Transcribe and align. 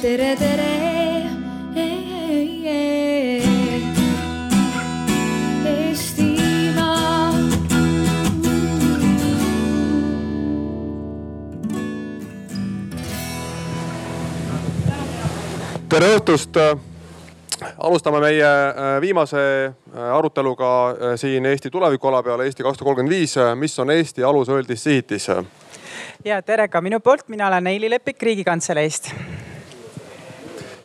tere, 0.00 0.36
tere. 0.36 0.68
Tere 15.90 16.06
õhtust. 16.14 16.54
alustame 17.76 18.20
meie 18.22 18.46
äh, 18.46 19.00
viimase 19.02 19.40
äh, 19.66 20.04
aruteluga 20.14 20.68
äh, 20.90 21.16
siin 21.18 21.46
Eesti 21.46 21.70
tulevikuala 21.70 22.22
peale 22.22 22.46
Eesti 22.46 22.62
kaks 22.62 22.78
tuhat 22.78 22.86
kolmkümmend 22.86 23.10
viis. 23.10 23.34
mis 23.54 23.78
on 23.78 23.90
Eesti 23.90 24.24
alusööldis 24.24 24.84
sihitis? 24.84 25.28
ja 26.24 26.42
tere 26.42 26.68
ka 26.68 26.80
minu 26.80 27.00
poolt, 27.00 27.28
mina 27.28 27.48
olen 27.48 27.64
Neili 27.64 27.90
Lepik 27.90 28.22
Riigikantseleist. 28.22 29.12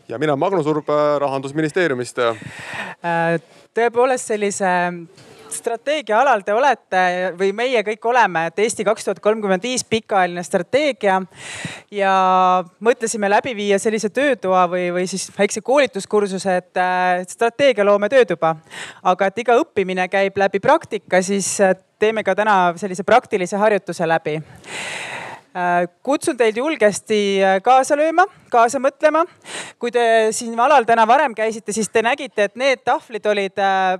Ja 0.07 0.19
mina 0.19 0.35
Magnus 0.35 0.67
Urb 0.67 0.89
rahandusministeeriumist. 1.19 2.19
tõepoolest 3.75 4.33
sellise 4.33 4.71
strateegia 5.55 6.19
alal 6.19 6.41
te 6.43 6.53
olete 6.53 7.01
või 7.39 7.51
meie 7.55 7.81
kõik 7.85 8.05
oleme, 8.09 8.47
et 8.49 8.59
Eesti 8.59 8.85
kaks 8.87 9.07
tuhat 9.07 9.21
kolmkümmend 9.23 9.63
viis 9.63 9.83
pikaajaline 9.87 10.43
strateegia. 10.43 11.21
ja 11.91 12.13
mõtlesime 12.83 13.29
läbi 13.29 13.55
viia 13.55 13.79
sellise 13.79 14.09
töötoa 14.09 14.65
või, 14.69 14.89
või 14.93 15.07
siis 15.07 15.31
väikse 15.37 15.61
koolituskursuse, 15.61 16.57
et 16.57 16.77
äh, 16.77 17.23
strateegialoome 17.27 18.09
töötuba. 18.09 18.55
aga 19.03 19.25
et 19.25 19.37
iga 19.37 19.57
õppimine 19.61 20.07
käib 20.09 20.37
läbi 20.37 20.59
praktika, 20.59 21.21
siis 21.21 21.61
äh, 21.61 21.75
teeme 21.99 22.23
ka 22.23 22.35
täna 22.35 22.73
sellise 22.75 23.03
praktilise 23.03 23.57
harjutuse 23.57 24.07
läbi 24.07 24.41
Äh, 24.41 25.24
kutsun 26.03 26.37
teid 26.37 26.57
julgesti 26.57 27.19
äh, 27.39 27.61
kaasa 27.63 27.95
lööma, 27.95 28.25
kaasa 28.51 28.79
mõtlema. 28.79 29.23
kui 29.79 29.91
te 29.91 30.31
siin 30.35 30.59
alal 30.59 30.83
täna 30.83 31.07
varem 31.07 31.35
käisite, 31.35 31.71
siis 31.71 31.89
te 31.89 32.01
nägite, 32.03 32.49
et 32.49 32.55
need 32.55 32.83
tahvlid 32.83 33.25
olid 33.25 33.63
äh, 33.63 33.95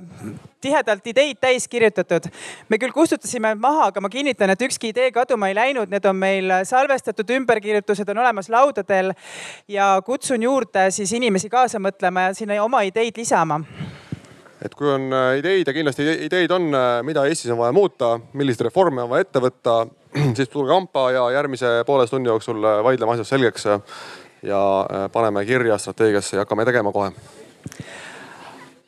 tihedalt 0.62 1.08
ideid 1.08 1.39
täis 1.39 1.67
kirjutatud. 1.67 2.28
me 2.70 2.78
küll 2.78 2.92
kustutasime 2.92 3.56
maha, 3.56 3.88
aga 3.88 4.02
ma 4.02 4.09
kinnitan, 4.09 4.50
et 4.50 4.62
ükski 4.67 4.92
idee 4.92 5.12
kaduma 5.16 5.47
ei 5.47 5.56
läinud, 5.56 5.89
need 5.89 6.06
on 6.06 6.16
meil 6.16 6.52
salvestatud, 6.64 7.30
ümberkirjutused 7.39 8.09
on 8.09 8.17
olemas 8.17 8.50
laudadel. 8.50 9.14
ja 9.67 10.02
kutsun 10.06 10.44
juurde 10.44 10.90
siis 10.92 11.14
inimesi 11.14 11.50
kaasa 11.50 11.80
mõtlema 11.80 12.28
ja 12.28 12.34
sinna 12.34 12.64
oma 12.64 12.84
ideid 12.84 13.16
lisama 13.17 13.62
et 14.66 14.74
kui 14.76 14.90
on 14.90 15.14
ideid 15.38 15.68
ja 15.70 15.74
kindlasti 15.76 16.06
ideid 16.26 16.52
on, 16.56 16.72
mida 17.06 17.26
Eestis 17.30 17.52
on 17.54 17.60
vaja 17.62 17.76
muuta, 17.76 18.16
milliseid 18.34 18.66
reforme 18.68 19.04
on 19.06 19.12
vaja 19.12 19.28
ette 19.28 19.42
võtta 19.44 19.78
siis 20.38 20.50
tulge 20.50 20.72
kampa 20.74 21.10
ja 21.14 21.26
järgmise 21.38 21.78
poole 21.86 22.08
tunni 22.10 22.32
jooksul 22.32 22.66
vaidleme 22.84 23.16
asjad 23.16 23.30
selgeks 23.36 23.68
ja 24.46 24.62
äh, 24.82 25.12
paneme 25.12 25.46
kirja 25.46 25.78
strateegiasse 25.78 26.38
ja 26.38 26.46
hakkame 26.46 26.66
tegema 26.66 26.92
kohe 26.92 27.12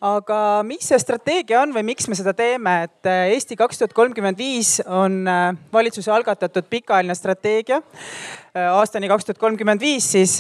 aga 0.04 0.62
mis 0.68 0.86
see 0.86 0.98
strateegia 1.02 1.62
on 1.64 1.72
või 1.74 1.84
miks 1.90 2.06
me 2.10 2.16
seda 2.18 2.34
teeme, 2.38 2.74
et 2.86 3.10
äh, 3.10 3.32
Eesti 3.34 3.58
kaks 3.58 3.80
tuhat 3.80 3.96
kolmkümmend 3.98 4.38
viis 4.38 4.78
on 4.86 5.24
äh, 5.28 5.56
valitsuse 5.74 6.12
algatatud 6.14 6.68
pikaajaline 6.70 7.16
strateegia 7.18 7.80
äh, 7.82 8.68
aastani 8.78 9.10
kaks 9.10 9.26
tuhat 9.26 9.42
kolmkümmend 9.42 9.82
viis 9.82 10.06
siis, 10.12 10.36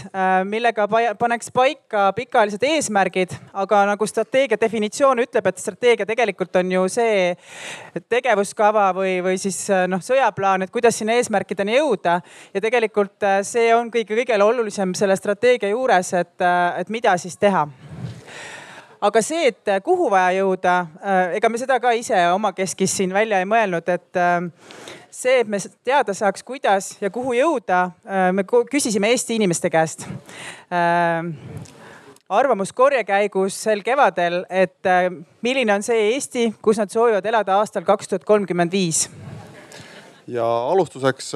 millega 0.46 0.86
paneks 1.18 1.50
paika 1.54 2.12
pikaajalised 2.18 2.64
eesmärgid. 2.70 3.34
aga 3.54 3.82
nagu 3.90 4.08
strateegia 4.08 4.60
definitsioon 4.62 5.24
ütleb, 5.26 5.50
et 5.50 5.62
strateegia 5.62 6.06
tegelikult 6.06 6.56
on 6.62 6.72
ju 6.72 6.86
see 6.92 7.34
tegevuskava 8.10 8.92
või, 8.94 9.18
või 9.26 9.42
siis 9.42 9.60
noh, 9.90 10.02
sõjaplaan, 10.04 10.66
et 10.66 10.74
kuidas 10.74 10.98
sinna 11.02 11.18
eesmärkideni 11.18 11.80
jõuda. 11.80 12.22
ja 12.54 12.62
tegelikult 12.62 13.26
see 13.42 13.74
on 13.76 13.92
kõige-kõige 13.94 14.38
olulisem 14.44 14.94
selle 14.98 15.18
strateegia 15.18 15.74
juures, 15.74 16.14
et, 16.14 16.36
et 16.78 16.90
mida 16.94 17.18
siis 17.18 17.38
teha 17.38 17.68
aga 19.02 19.22
see, 19.22 19.52
et 19.52 19.72
äh, 19.72 19.82
kuhu 19.84 20.10
vaja 20.12 20.40
jõuda, 20.40 20.76
äh, 21.02 21.38
ega 21.38 21.50
me 21.50 21.62
seda 21.62 21.80
ka 21.84 21.94
ise 21.98 22.18
omakeskis 22.34 22.98
siin 23.00 23.14
välja 23.14 23.40
ei 23.42 23.50
mõelnud, 23.50 23.90
et 23.94 24.20
äh, 24.20 24.40
see, 25.14 25.42
et 25.44 25.50
me 25.52 25.60
teada 25.86 26.16
saaks, 26.18 26.44
kuidas 26.48 26.96
ja 27.02 27.12
kuhu 27.14 27.36
jõuda, 27.38 27.88
me 28.34 28.46
küsisime 28.46 29.10
Eesti 29.14 29.38
inimeste 29.40 29.72
käest 29.74 30.06
arvamuskorje 32.28 33.02
käigus 33.08 33.56
sel 33.64 33.82
kevadel, 33.86 34.42
et 34.52 34.90
milline 35.42 35.74
on 35.74 35.86
see 35.86 36.10
Eesti, 36.12 36.50
kus 36.62 36.78
nad 36.78 36.92
soovivad 36.92 37.26
elada 37.26 37.56
aastal 37.58 37.88
kaks 37.88 38.12
tuhat 38.12 38.28
kolmkümmend 38.28 38.72
viis. 38.72 39.08
ja 40.28 40.46
alustuseks 40.46 41.32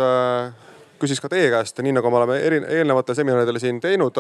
küsis 1.02 1.22
ka 1.22 1.30
teie 1.32 1.50
käest, 1.52 1.80
nii 1.82 1.96
nagu 1.98 2.12
me 2.12 2.20
oleme 2.20 2.38
eri, 2.46 2.60
eelnevatel 2.78 3.18
seminaridel 3.18 3.60
siin 3.62 3.80
teinud, 3.82 4.18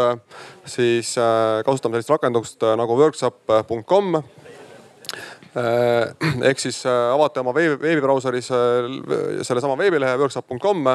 siis 0.69 1.14
äh, 1.22 1.62
kasutame 1.68 1.97
sellist 1.97 2.14
rakendust 2.16 2.66
äh, 2.66 2.74
nagu 2.80 2.97
workshop.com 2.97 4.18
äh, 4.18 4.24
ehk 6.50 6.64
siis 6.64 6.81
avate 6.88 7.44
oma 7.44 7.53
veebi, 7.56 7.78
veebibrauseris 7.84 8.50
sellesama 9.46 9.78
veebilehe 9.80 10.18
workshop.com. 10.22 10.91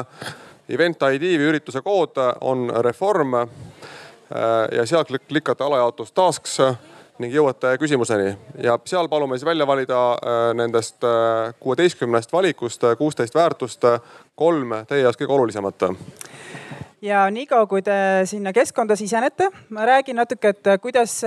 Event 0.67 1.03
ID 1.15 1.23
või 1.39 1.47
ürituse 1.53 1.79
kood 1.79 2.17
on 2.43 2.67
reform. 2.83 3.37
Ja 4.27 4.83
sealt 4.83 5.07
klikate 5.29 5.63
alajaotus 5.63 6.11
tasks 6.11 6.57
ning 7.19 7.33
jõuate 7.33 7.73
küsimuseni. 7.81 8.31
Ja 8.63 8.77
seal 8.85 9.09
palume 9.09 9.37
siis 9.37 9.45
välja 9.47 9.67
valida 9.67 9.99
äh, 10.13 10.37
nendest 10.57 11.03
äh, 11.03 11.53
kuueteistkümnest 11.59 12.33
valikust 12.33 12.83
äh, 12.83 12.97
kuusteist 12.97 13.35
väärtust, 13.35 13.85
kolm 14.35 14.75
teie 14.87 15.03
jaoks 15.03 15.19
kõige 15.19 15.33
olulisemat. 15.33 15.87
Ja 17.01 17.27
niikaua, 17.31 17.67
kui 17.69 17.81
te 17.85 17.97
sinna 18.25 18.53
keskkonda 18.53 18.95
sisenete, 18.97 19.49
ma 19.69 19.85
räägin 19.85 20.17
natuke, 20.17 20.53
et 20.53 20.73
kuidas 20.81 21.19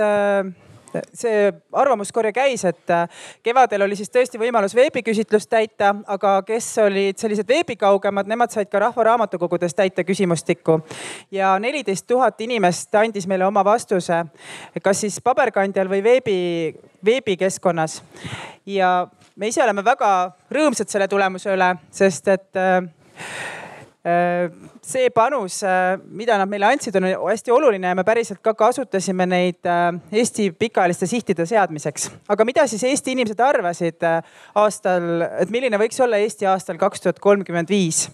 see 1.13 1.49
arvamuskorje 1.73 2.31
käis, 2.35 2.65
et 2.65 2.93
äh, 2.93 3.09
kevadel 3.43 3.85
oli 3.87 3.97
siis 3.99 4.11
tõesti 4.13 4.39
võimalus 4.41 4.75
veebiküsitlust 4.77 5.49
täita, 5.49 5.93
aga 6.07 6.37
kes 6.47 6.69
olid 6.85 7.19
sellised 7.21 7.47
veebikaugemad, 7.47 8.29
nemad 8.29 8.53
said 8.53 8.71
ka 8.71 8.79
Rahva 8.79 9.03
Raamatukogudes 9.11 9.75
täita 9.75 10.03
küsimustikku. 10.07 10.79
ja 11.31 11.57
neliteist 11.59 12.07
tuhat 12.07 12.41
inimest 12.41 12.95
andis 12.95 13.27
meile 13.27 13.45
oma 13.45 13.65
vastuse, 13.65 14.23
kas 14.81 15.01
siis 15.01 15.19
paberkandjal 15.21 15.89
või 15.89 16.03
veebi, 16.03 16.39
veebikeskkonnas. 17.05 18.01
ja 18.65 19.07
me 19.35 19.47
ise 19.47 19.63
oleme 19.63 19.83
väga 19.83 20.31
rõõmsad 20.51 20.89
selle 20.89 21.07
tulemuse 21.07 21.53
üle, 21.53 21.75
sest 21.91 22.27
et 22.27 22.61
Äh, 22.61 23.60
see 24.01 25.09
panus, 25.13 25.59
äh, 25.61 25.99
mida 26.09 26.37
nad 26.41 26.49
meile 26.49 26.65
andsid, 26.71 26.95
on 26.97 27.05
hästi 27.05 27.53
oluline 27.53 27.91
ja 27.91 27.97
me 27.97 28.03
päriselt 28.03 28.41
ka 28.41 28.55
kasutasime 28.57 29.27
neid 29.29 29.69
äh, 29.69 29.91
Eesti 30.23 30.49
pikaajaliste 30.57 31.05
sihtide 31.05 31.45
seadmiseks. 31.45 32.09
aga 32.27 32.45
mida 32.45 32.65
siis 32.67 32.83
Eesti 32.89 33.13
inimesed 33.13 33.39
arvasid 33.45 34.01
aastal, 34.55 35.27
et 35.37 35.53
milline 35.53 35.77
võiks 35.77 36.01
olla 36.01 36.17
Eesti 36.17 36.49
aastal 36.49 36.81
kaks 36.81 37.05
tuhat 37.05 37.21
kolmkümmend 37.21 37.69
viis? 37.69 38.07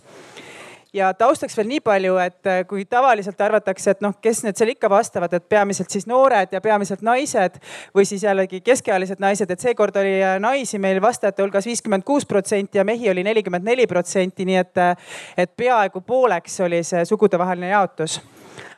Ja 0.97 1.13
taustaks 1.13 1.57
veel 1.57 1.69
nii 1.69 1.81
palju, 1.85 2.17
et 2.21 2.49
äh, 2.49 2.61
kui 2.67 2.85
tavaliselt 2.89 3.41
arvatakse, 3.41 3.93
et 3.93 4.03
noh, 4.05 4.15
kes 4.21 4.43
need 4.45 4.57
seal 4.59 4.73
ikka 4.73 4.89
vastavad, 4.91 5.33
et 5.37 5.45
peamiselt 5.49 5.93
siis 5.93 6.07
noored 6.09 6.53
ja 6.53 6.61
peamiselt 6.63 7.03
naised 7.05 7.59
või 7.95 8.07
siis 8.09 8.25
jällegi 8.25 8.61
keskealised 8.65 9.21
naised, 9.23 9.51
et 9.51 9.63
seekord 9.63 9.97
oli 10.01 10.17
äh, 10.21 10.37
naisi 10.43 10.81
meil 10.81 11.01
vastajate 11.03 11.45
hulgas 11.45 11.69
viiskümmend 11.69 12.05
kuus 12.07 12.25
protsenti 12.25 12.81
ja 12.81 12.87
mehi 12.87 13.09
oli 13.11 13.25
nelikümmend 13.27 13.67
neli 13.67 13.87
protsenti, 13.87 14.47
nii 14.47 14.59
et, 14.63 14.73
äh, 14.81 15.13
et 15.37 15.53
peaaegu 15.57 16.01
pooleks 16.01 16.59
oli 16.65 16.83
see 16.87 17.05
sugudevaheline 17.05 17.73
jaotus 17.75 18.19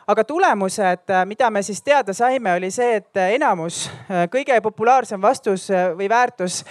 aga 0.10 0.24
tulemused, 0.24 1.10
äh, 1.10 1.26
mida 1.26 1.50
me 1.54 1.62
siis 1.64 1.82
teada 1.86 2.14
saime, 2.14 2.54
oli 2.58 2.72
see, 2.74 2.96
et 2.98 3.18
äh, 3.18 3.36
enamus, 3.38 3.84
äh, 4.10 4.26
kõige 4.34 4.58
populaarsem 4.66 5.22
vastus 5.22 5.68
või 5.98 6.08
väärtus, 6.10 6.64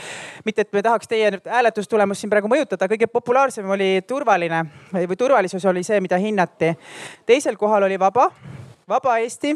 mitte 0.44 0.64
et 0.66 0.72
me 0.74 0.82
tahaks 0.82 1.10
teie 1.10 1.30
hääletustulemust 1.46 2.24
siin 2.24 2.32
praegu 2.32 2.50
mõjutada, 2.50 2.88
kõige 2.90 3.06
populaarsem 3.12 3.70
oli 3.70 3.92
turvaline 4.08 4.64
või 4.96 5.18
turvalisus 5.18 5.68
oli 5.70 5.84
see, 5.86 6.00
mida 6.02 6.18
hinnati. 6.18 6.74
teisel 7.26 7.56
kohal 7.56 7.86
oli 7.86 7.98
vaba, 7.98 8.30
vaba 8.88 9.18
Eesti. 9.22 9.54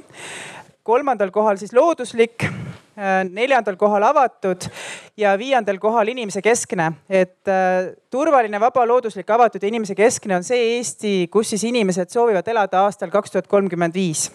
kolmandal 0.82 1.30
kohal 1.30 1.56
siis 1.56 1.72
looduslik 1.72 2.46
neljandal 2.96 3.76
kohal 3.80 4.04
avatud 4.04 4.66
ja 5.16 5.32
viiendal 5.38 5.78
kohal 5.80 6.08
inimese 6.08 6.42
keskne. 6.42 6.92
et 7.08 7.48
äh, 7.48 7.92
turvaline, 8.10 8.60
vaba, 8.60 8.86
looduslik, 8.86 9.30
avatud 9.30 9.62
ja 9.62 9.68
inimese 9.68 9.94
keskne 9.94 10.36
on 10.36 10.44
see 10.44 10.76
Eesti, 10.76 11.28
kus 11.32 11.54
siis 11.54 11.64
inimesed 11.64 12.12
soovivad 12.12 12.48
elada 12.48 12.84
aastal 12.84 13.10
kaks 13.10 13.30
tuhat 13.30 13.46
kolmkümmend 13.46 13.94
viis 13.94 14.30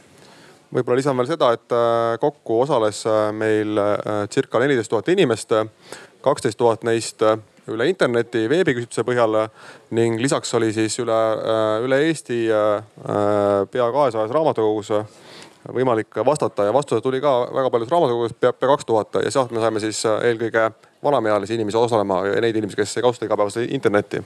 võib-olla 0.74 0.98
lisan 0.98 1.18
veel 1.18 1.30
seda, 1.30 1.51
et 1.54 1.75
äh, 1.75 2.18
kokku 2.21 2.62
osales 2.65 3.04
meil 3.31 3.77
circa 4.33 4.59
neliteist 4.59 4.89
tuhat 4.89 5.13
inimest, 5.13 5.54
kaksteist 6.21 6.57
tuhat 6.57 6.83
neist 6.83 7.24
üle 7.68 7.88
interneti 7.92 8.48
veebiküsitluse 8.50 9.04
põhjal 9.06 9.38
ning 9.95 10.21
lisaks 10.21 10.54
oli 10.57 10.74
siis 10.74 10.98
üle, 11.04 11.18
üle 11.83 12.01
Eesti 12.07 12.45
pea 12.48 13.88
kahesajas 13.92 14.31
raamatukogus 14.31 14.92
võimalik 15.74 16.19
vastata 16.25 16.64
ja 16.68 16.74
vastused 16.74 17.04
tuli 17.04 17.22
ka 17.22 17.31
väga 17.54 17.69
paljudest 17.72 17.92
raamatukogudest 17.92 18.40
pea, 18.40 18.54
pea 18.54 18.69
kaks 18.69 18.86
tuhat 18.86 19.18
ja 19.24 19.31
sealt 19.31 19.52
me 19.52 19.64
saime 19.64 19.81
siis 19.84 20.06
äh, 20.06 20.22
eelkõige 20.30 20.69
vanemaealisi 21.04 21.56
inimesi 21.56 21.78
osalema 21.78 22.22
ja 22.25 22.42
neid 22.42 22.56
inimesi, 22.56 22.78
kes 22.78 22.98
ei 22.98 23.06
kasuta 23.06 23.25
igapäevaselt 23.25 23.72
internetti. 23.72 24.22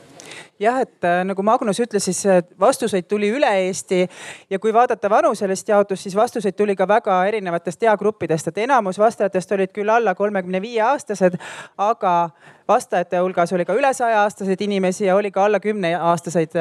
jah, 0.60 0.82
et 0.82 1.04
äh, 1.08 1.24
nagu 1.26 1.44
Magnus 1.44 1.80
ütles, 1.80 2.06
siis 2.06 2.26
äh, 2.26 2.44
vastuseid 2.60 3.08
tuli 3.10 3.32
üle 3.32 3.50
Eesti 3.66 4.08
ja 4.50 4.60
kui 4.60 4.74
vaadata 4.74 5.10
vanuselist 5.10 5.70
jaotust, 5.70 6.04
siis 6.04 6.16
vastuseid 6.16 6.56
tuli 6.56 6.76
ka 6.76 6.88
väga 6.88 7.24
erinevatest 7.26 7.84
eagruppidest, 7.84 8.48
et 8.48 8.62
enamus 8.68 9.00
vastajatest 9.00 9.52
olid 9.52 9.74
küll 9.74 9.90
alla 9.90 10.16
kolmekümne 10.16 10.62
viie 10.62 10.82
aastased, 10.82 11.40
aga 11.78 12.30
vastajate 12.68 13.20
hulgas 13.20 13.54
oli 13.54 13.66
ka 13.66 13.76
üle 13.76 13.94
saja 13.94 14.24
aastaseid 14.24 14.62
inimesi 14.62 15.06
ja 15.06 15.16
oli 15.16 15.32
ka 15.32 15.46
alla 15.46 15.60
kümne 15.60 15.96
aastaseid 15.96 16.56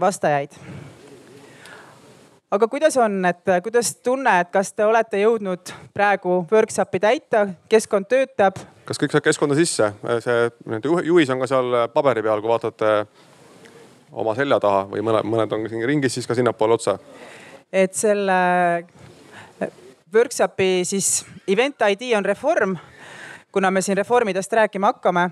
vastajaid 0.00 0.60
aga 2.56 2.68
kuidas 2.72 2.96
on, 2.96 3.18
et 3.28 3.52
kuidas 3.62 3.92
tunne, 4.04 4.32
et 4.40 4.50
kas 4.52 4.72
te 4.72 4.84
olete 4.86 5.20
jõudnud 5.20 5.72
praegu 5.94 6.38
workshop'i 6.52 7.00
täita, 7.02 7.46
keskkond 7.68 8.08
töötab? 8.08 8.60
kas 8.86 9.00
kõik 9.02 9.12
saab 9.12 9.24
keskkonda 9.26 9.56
sisse, 9.58 9.90
see 10.24 10.48
nende 10.70 10.92
juhis 11.04 11.30
on 11.34 11.42
ka 11.42 11.48
seal 11.50 11.80
paberi 11.92 12.22
peal, 12.24 12.40
kui 12.40 12.52
vaatate 12.52 12.92
oma 14.16 14.36
selja 14.38 14.60
taha 14.62 14.86
või 14.92 15.02
mõned, 15.04 15.26
mõned 15.26 15.52
on 15.52 15.68
siin 15.68 15.84
ringis, 15.88 16.16
siis 16.16 16.28
ka 16.28 16.36
sinnapoole 16.38 16.78
otsa. 16.78 16.98
et 17.72 17.94
selle 17.94 18.40
workshop'i 20.14 20.84
siis 20.88 21.24
event 21.48 21.82
ID 21.90 22.12
on 22.16 22.24
reform 22.24 22.76
kuna 23.52 23.70
me 23.70 23.82
siin 23.82 23.96
reformidest 23.96 24.52
rääkima 24.52 24.94
hakkame 24.94 25.30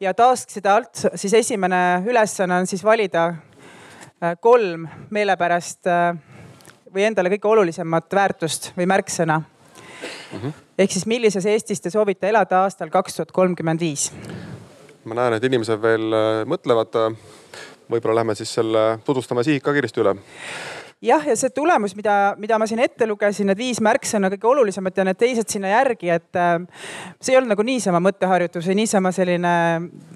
ja 0.00 0.14
task'ide 0.14 0.70
alt 0.70 1.06
siis 1.14 1.34
esimene 1.34 2.02
ülesanne 2.06 2.62
on 2.62 2.66
siis 2.66 2.84
valida 2.84 3.26
äh, 3.26 4.36
kolm 4.40 4.88
meelepärast 5.10 5.86
äh, 5.86 6.33
või 6.94 7.08
endale 7.08 7.32
kõige 7.34 7.50
olulisemat 7.50 8.14
väärtust 8.14 8.72
või 8.78 8.86
märksõna 8.90 9.40
mm. 9.40 10.38
-hmm. 10.38 10.52
ehk 10.78 10.92
siis 10.92 11.06
millises 11.10 11.46
Eestis 11.46 11.80
te 11.80 11.90
soovite 11.90 12.28
elada 12.28 12.62
aastal 12.62 12.90
kaks 12.90 13.16
tuhat 13.16 13.32
kolmkümmend 13.32 13.80
viis? 13.80 14.10
ma 15.04 15.14
näen, 15.14 15.36
et 15.36 15.44
inimesed 15.44 15.82
veel 15.82 16.12
äh, 16.12 16.44
mõtlevad. 16.46 17.16
võib-olla 17.90 18.14
lähme 18.14 18.34
siis 18.34 18.54
selle, 18.54 18.98
tutvustame 19.04 19.44
sihid 19.44 19.62
ka 19.62 19.72
kiiresti 19.72 20.00
üle 20.00 20.16
jah, 21.04 21.26
ja 21.26 21.36
see 21.36 21.50
tulemus, 21.50 21.96
mida, 21.96 22.34
mida 22.38 22.58
ma 22.58 22.66
siin 22.66 22.80
ette 22.80 23.06
lugesin, 23.06 23.46
need 23.46 23.58
viis 23.58 23.80
märksõna, 23.80 24.30
kõige 24.32 24.48
olulisemad 24.48 24.96
ja 24.96 25.04
need 25.04 25.18
teised 25.20 25.48
sinna 25.48 25.74
järgi, 25.74 26.10
et 26.10 26.40
äh, 26.40 26.58
see 27.20 27.34
ei 27.34 27.38
olnud 27.40 27.52
nagu 27.52 27.66
niisama 27.66 28.00
mõtteharjutus 28.00 28.70
või 28.70 28.80
niisama 28.82 29.12
selline 29.12 29.54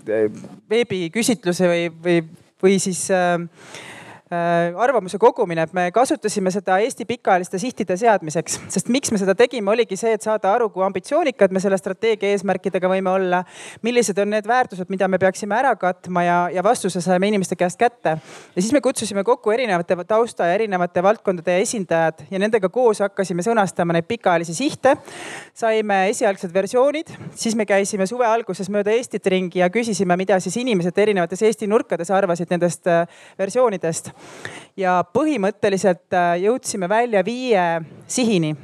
äh, 0.08 0.28
veebiküsitluse 0.70 1.68
või, 1.68 1.88
või, 2.04 2.22
või 2.62 2.78
siis 2.82 3.04
Äh, 3.10 3.38
arvamuse 4.30 5.18
kogumine, 5.18 5.62
et 5.64 5.72
me 5.72 5.86
kasutasime 5.92 6.50
seda 6.52 6.76
Eesti 6.84 7.06
pikaajaliste 7.08 7.58
sihtide 7.58 7.96
seadmiseks, 7.96 8.58
sest 8.68 8.90
miks 8.92 9.12
me 9.12 9.20
seda 9.20 9.32
tegime, 9.38 9.70
oligi 9.72 9.96
see, 9.96 10.12
et 10.12 10.24
saada 10.24 10.50
aru, 10.52 10.68
kui 10.74 10.84
ambitsioonikad 10.84 11.52
me 11.54 11.62
selle 11.64 11.78
strateegia 11.80 12.34
eesmärkidega 12.34 12.90
võime 12.92 13.08
olla. 13.08 13.42
millised 13.82 14.18
on 14.20 14.30
need 14.34 14.46
väärtused, 14.46 14.90
mida 14.92 15.08
me 15.08 15.18
peaksime 15.18 15.56
ära 15.56 15.74
katma 15.80 16.24
ja, 16.26 16.36
ja 16.52 16.64
vastuse 16.64 17.00
saime 17.00 17.28
inimeste 17.28 17.56
käest 17.56 17.78
kätte. 17.80 18.18
ja 18.56 18.62
siis 18.62 18.72
me 18.72 18.80
kutsusime 18.84 19.24
kokku 19.24 19.50
erinevate 19.50 19.96
tausta 20.04 20.46
ja 20.46 20.58
erinevate 20.58 21.02
valdkondade 21.02 21.60
esindajad 21.62 22.26
ja 22.30 22.38
nendega 22.38 22.68
koos 22.68 23.00
hakkasime 23.00 23.42
sõnastama 23.42 23.96
neid 23.96 24.08
pikaajalisi 24.08 24.54
sihte. 24.54 24.96
saime 25.54 26.08
esialgsed 26.10 26.52
versioonid, 26.54 27.14
siis 27.34 27.56
me 27.56 27.64
käisime 27.66 28.06
suve 28.06 28.26
alguses 28.26 28.68
mööda 28.68 28.92
Eestit 28.92 29.26
ringi 29.26 29.64
ja 29.64 29.70
küsisime, 29.70 30.16
mida 30.16 30.40
siis 30.40 30.56
inimesed 30.56 30.98
erinevates 30.98 31.42
Eesti 31.42 31.66
nurkades 31.66 32.10
arvasid 32.10 32.52
nendest 32.52 32.86
äh, 32.86 33.06
versioonidest 33.38 34.17
ja 34.78 35.00
põhimõtteliselt 35.14 36.14
äh, 36.14 36.36
jõudsime 36.44 36.88
välja 36.88 37.24
viie 37.26 37.64
sihini. 38.06 38.54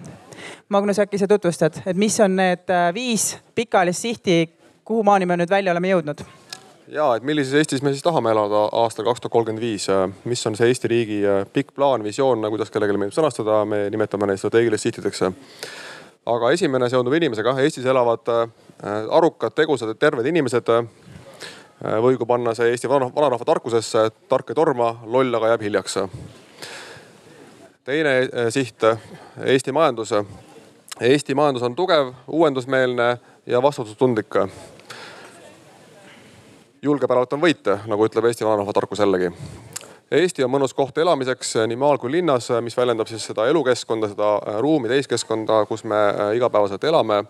Magnus, 0.69 0.99
äkki 1.03 1.19
sa 1.19 1.29
tutvustad, 1.31 1.81
et 1.87 1.99
mis 1.99 2.17
on 2.21 2.37
need 2.39 2.71
äh, 2.71 2.89
viis 2.95 3.35
pikaajalist 3.55 4.07
sihti, 4.07 4.39
kuhu 4.85 5.05
maani 5.07 5.27
me 5.27 5.39
nüüd 5.41 5.51
välja 5.51 5.75
oleme 5.75 5.93
jõudnud? 5.95 6.25
ja, 6.95 7.07
et 7.17 7.25
millises 7.25 7.55
Eestis 7.57 7.83
me 7.83 7.95
siis 7.95 8.05
tahame 8.05 8.31
elada 8.31 8.67
aastal 8.77 9.07
kaks 9.07 9.23
tuhat 9.25 9.33
kolmkümmend 9.33 9.63
viis, 9.63 9.87
mis 10.29 10.47
on 10.47 10.57
see 10.59 10.69
Eesti 10.69 10.91
riigi 10.91 11.23
äh, 11.25 11.47
pikk 11.53 11.73
plaan, 11.75 12.05
visioon, 12.05 12.45
kuidas 12.53 12.71
kellelegi 12.71 13.01
meeldib 13.01 13.17
sõnastada, 13.17 13.63
me 13.69 13.87
nimetame 13.91 14.29
neid 14.29 14.43
strateegilisteks 14.43 15.01
sihtideks. 15.01 15.23
aga 16.27 16.51
esimene 16.53 16.91
seondub 16.93 17.17
inimesega, 17.17 17.57
Eestis 17.65 17.89
elavad 17.89 18.29
arukad, 19.11 19.57
tegusad 19.57 19.91
ja 19.93 19.95
terved 19.95 20.27
inimesed 20.27 20.69
Äh, 20.69 20.85
või 21.83 22.17
kui 22.17 22.27
panna 22.27 22.55
see 22.55 22.71
Eesti 22.73 22.89
vanarahva 22.89 23.45
tarkusesse, 23.45 24.09
tark 24.29 24.51
ei 24.51 24.57
torma, 24.57 24.95
loll 25.07 25.35
aga 25.35 25.55
jääb 25.55 25.67
hiljaks. 25.67 25.99
teine 27.85 28.19
äh, 28.21 28.49
siht, 28.49 28.83
Eesti 29.45 29.73
majandus. 29.73 30.15
Eesti 31.01 31.35
majandus 31.35 31.63
on 31.63 31.75
tugev, 31.75 32.13
uuendusmeelne 32.27 33.19
ja 33.47 33.63
vastutustundlik. 33.63 34.35
julgepäralt 36.83 37.33
on 37.33 37.41
võit, 37.41 37.69
nagu 37.87 38.07
ütleb 38.07 38.25
Eesti 38.25 38.45
vanarahva 38.45 38.73
tarkus 38.73 38.99
jällegi. 38.99 39.33
Eesti 40.11 40.45
on 40.45 40.51
mõnus 40.51 40.75
koht 40.75 40.99
elamiseks 40.99 41.55
nii 41.67 41.77
maal 41.77 41.99
kui 41.99 42.11
linnas, 42.11 42.51
mis 42.61 42.77
väljendab 42.77 43.09
siis 43.09 43.25
seda 43.25 43.47
elukeskkonda, 43.49 44.09
seda 44.09 44.37
äh, 44.37 44.61
ruumi, 44.61 44.89
täiskeskkonda, 44.89 45.67
kus 45.67 45.85
me 45.85 45.97
igapäevaselt 46.35 46.85
elame. 46.85 47.25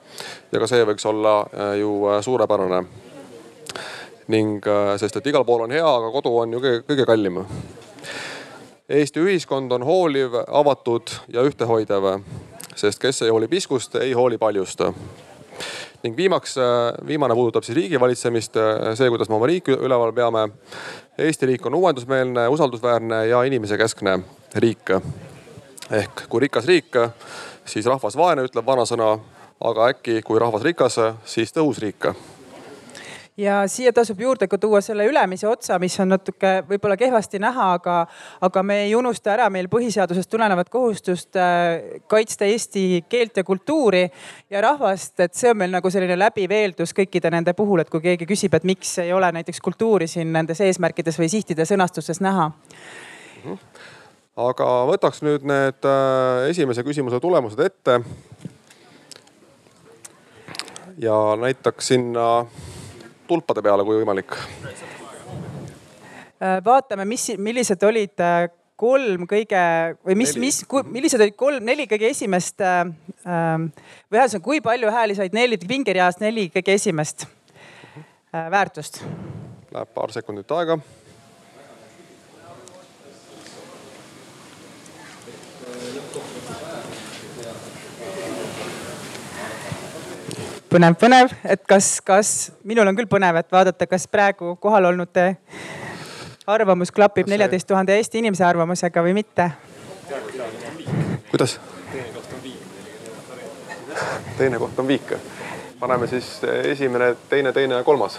ja 0.52 0.60
ka 0.60 0.66
see 0.66 0.84
võiks 0.84 1.06
olla 1.08 1.46
ju 1.78 2.20
suurepärane 2.20 2.84
ning 4.28 4.64
äh, 4.66 4.94
sest, 5.00 5.16
et 5.16 5.26
igal 5.26 5.44
pool 5.44 5.66
on 5.66 5.74
hea, 5.74 5.84
aga 5.84 6.10
kodu 6.14 6.32
on 6.40 6.56
ju 6.56 6.62
kõige, 6.62 6.84
kõige 6.88 7.06
kallim. 7.08 7.42
Eesti 8.88 9.20
ühiskond 9.20 9.72
on 9.72 9.84
hooliv, 9.84 10.36
avatud 10.48 11.12
ja 11.32 11.44
ühtehoidev, 11.44 12.08
sest 12.76 13.00
kes 13.00 13.22
ei 13.24 13.32
hooli 13.32 13.48
piskust, 13.48 13.96
ei 14.00 14.12
hooli 14.12 14.38
paljust 14.38 14.84
ning 16.04 16.16
viimaks, 16.16 16.58
äh, 16.60 17.06
viimane 17.06 17.34
puudutab 17.34 17.64
siis 17.64 17.76
riigivalitsemist, 17.78 18.56
äh, 18.60 18.90
see, 18.94 19.08
kuidas 19.08 19.30
me 19.32 19.38
oma 19.38 19.48
riiki 19.48 19.72
üleval 19.72 20.12
peame. 20.12 20.48
Eesti 21.18 21.48
riik 21.48 21.66
on 21.66 21.74
uuendusmeelne, 21.74 22.48
usaldusväärne 22.48 23.26
ja 23.26 23.42
inimesekeskne 23.42 24.18
riik. 24.54 24.90
ehk 25.90 26.28
kui 26.28 26.40
rikas 26.40 26.66
riik, 26.66 26.96
siis 27.64 27.86
rahvas 27.86 28.16
vaene, 28.16 28.44
ütleb 28.44 28.66
vanasõna. 28.66 29.18
aga 29.64 29.88
äkki, 29.88 30.22
kui 30.22 30.38
rahvas 30.38 30.62
rikas, 30.62 30.96
siis 31.24 31.52
tõhus 31.52 31.78
riik 31.80 32.33
ja 33.36 33.62
siia 33.66 33.92
tasub 33.92 34.20
juurde 34.20 34.46
ka 34.48 34.58
tuua 34.58 34.80
selle 34.84 35.06
ülemise 35.08 35.48
otsa, 35.48 35.78
mis 35.82 35.96
on 36.00 36.12
natuke 36.14 36.52
võib-olla 36.68 36.96
kehvasti 36.96 37.40
näha, 37.42 37.70
aga, 37.78 37.96
aga 38.46 38.62
me 38.62 38.80
ei 38.84 38.94
unusta 38.94 39.32
ära 39.34 39.48
meil 39.50 39.68
põhiseadusest 39.72 40.30
tulenevat 40.30 40.70
kohustust 40.70 41.38
äh, 41.40 41.98
kaitsta 42.10 42.46
eesti 42.46 43.04
keelt 43.08 43.36
ja 43.36 43.44
kultuuri 43.44 44.04
ja 44.50 44.62
rahvast, 44.62 45.18
et 45.20 45.34
see 45.34 45.50
on 45.50 45.58
meil 45.64 45.74
nagu 45.74 45.90
selline 45.90 46.18
läbiv 46.18 46.54
eeldus 46.54 46.94
kõikide 46.94 47.32
nende 47.34 47.56
puhul, 47.58 47.82
et 47.82 47.90
kui 47.90 48.04
keegi 48.04 48.28
küsib, 48.30 48.54
et 48.54 48.68
miks 48.68 48.98
ei 49.02 49.12
ole 49.12 49.32
näiteks 49.34 49.60
kultuuri 49.64 50.06
siin 50.10 50.32
nendes 50.32 50.60
eesmärkides 50.60 51.18
või 51.18 51.32
sihtide 51.32 51.66
sõnastustes 51.68 52.22
näha 52.22 52.52
aga 54.34 54.68
võtaks 54.90 55.22
nüüd 55.26 55.44
need 55.46 55.86
äh, 55.86 56.46
esimese 56.50 56.86
küsimuse 56.86 57.20
tulemused 57.22 57.60
ette. 57.60 58.00
ja 60.98 61.14
näitaks 61.40 61.88
sinna 61.90 62.46
tulpade 63.28 63.62
peale, 63.64 63.84
kui 63.86 64.00
võimalik. 64.00 64.36
Äh, 66.42 66.58
vaatame, 66.64 67.06
mis, 67.08 67.30
millised 67.38 67.82
olid 67.86 68.20
äh, 68.20 68.48
kolm 68.80 69.28
kõige 69.30 69.60
või 70.04 70.16
mis, 70.18 70.34
mis, 70.40 70.60
millised 70.90 71.22
olid 71.22 71.36
kolm, 71.38 71.62
neli 71.64 71.86
kõige 71.90 72.10
esimest 72.10 72.60
äh, 72.64 72.82
ähm, 73.26 73.70
või 74.10 74.20
ühesõnaga, 74.20 74.44
kui 74.48 74.60
palju 74.64 74.90
hääli 74.92 75.16
said 75.18 75.36
neli 75.36 75.58
pingereast 75.62 76.22
neli 76.24 76.48
kõige 76.54 76.74
esimest 76.74 77.26
äh, 77.26 78.50
väärtust? 78.50 79.00
Läheb 79.74 79.94
paar 79.94 80.12
sekundit 80.14 80.50
aega 80.54 80.78
põnev, 90.74 90.96
põnev, 90.98 91.34
et 91.46 91.62
kas, 91.70 91.98
kas 92.02 92.30
minul 92.66 92.88
on 92.90 92.96
küll 92.98 93.10
põnev, 93.10 93.38
et 93.38 93.52
vaadata, 93.52 93.86
kas 93.86 94.08
praegu 94.10 94.56
kohal 94.62 94.88
olnute 94.90 95.34
arvamus 96.50 96.90
klapib 96.94 97.30
neljateist 97.30 97.68
tuhande 97.68 97.94
Eesti 97.94 98.20
inimese 98.22 98.44
arvamusega 98.46 99.04
või 99.04 99.14
mitte. 99.20 99.50
kuidas? 101.30 101.60
teine 104.38 104.58
koht 104.58 104.78
on 104.82 104.88
viik. 104.90 105.14
paneme 105.78 106.10
siis 106.10 106.40
esimene, 106.64 107.14
teine, 107.30 107.52
teine 107.52 107.78
ja 107.78 107.84
kolmas. 107.86 108.18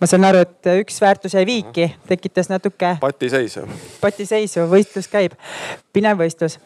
ma 0.00 0.06
saan 0.06 0.28
aru, 0.28 0.44
et 0.44 0.72
üks 0.84 1.00
väärtus 1.00 1.34
jäi 1.34 1.46
viiki, 1.46 1.94
tekitas 2.06 2.52
natuke. 2.52 2.98
patiseisu. 3.00 3.64
patiseisu, 4.00 4.68
võistlus 4.68 5.08
käib, 5.08 5.40
pinev 5.92 6.20
võistlus 6.20 6.60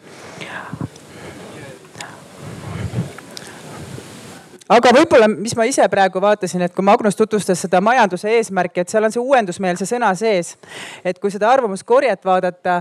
aga 4.71 4.93
võib-olla, 4.95 5.27
mis 5.31 5.55
ma 5.59 5.67
ise 5.69 5.87
praegu 5.91 6.21
vaatasin, 6.23 6.63
et 6.67 6.75
kui 6.75 6.85
Magnus 6.87 7.19
tutvustas 7.19 7.65
seda 7.65 7.81
majanduse 7.83 8.31
eesmärki, 8.37 8.83
et 8.83 8.93
seal 8.93 9.07
on 9.07 9.15
see 9.15 9.23
uuendusmeelse 9.23 9.87
sõna 9.89 10.13
sees. 10.19 10.57
et 11.05 11.19
kui 11.19 11.31
seda 11.31 11.51
arvamuskorjet 11.51 12.25
vaadata, 12.25 12.77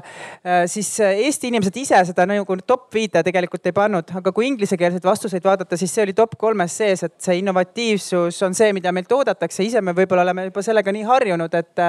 äh, 0.45 0.63
siis 0.69 0.91
Eesti 0.99 1.49
inimesed 1.49 1.75
ise 1.77 1.99
seda 2.05 2.25
nagu 2.29 2.57
top 2.67 2.93
viite 2.93 3.23
tegelikult 3.23 3.65
ei 3.65 3.73
pannud, 3.73 4.11
aga 4.15 4.31
kui 4.35 4.47
inglisekeelseid 4.47 5.05
vastuseid 5.05 5.43
vaadata, 5.43 5.77
siis 5.77 5.93
see 5.93 6.03
oli 6.03 6.13
top 6.13 6.35
kolmes 6.37 6.75
sees, 6.77 7.03
et 7.03 7.15
see 7.21 7.39
innovatiivsus 7.39 8.41
on 8.45 8.57
see, 8.57 8.73
mida 8.73 8.91
meilt 8.95 9.11
oodatakse. 9.11 9.63
ise 9.63 9.81
me 9.81 9.95
võib-olla 9.97 10.27
oleme 10.27 10.45
juba 10.49 10.63
sellega 10.65 10.91
nii 10.93 11.03
harjunud, 11.07 11.53
et, 11.53 11.83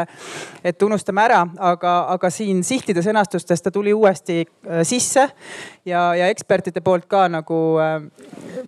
et 0.65 0.83
unustame 0.83 1.25
ära, 1.25 1.43
aga, 1.73 1.97
aga 2.17 2.31
siin 2.31 2.65
sihtide 2.65 3.03
sõnastustes 3.05 3.63
ta 3.63 3.71
tuli 3.71 3.93
uuesti 3.93 4.41
äh, 4.45 4.83
sisse 4.83 5.29
ja, 5.85 6.15
ja 6.15 6.29
ekspertide 6.33 6.81
poolt 6.85 7.09
ka 7.11 7.27
nagu 7.29 7.61
äh, 7.81 7.99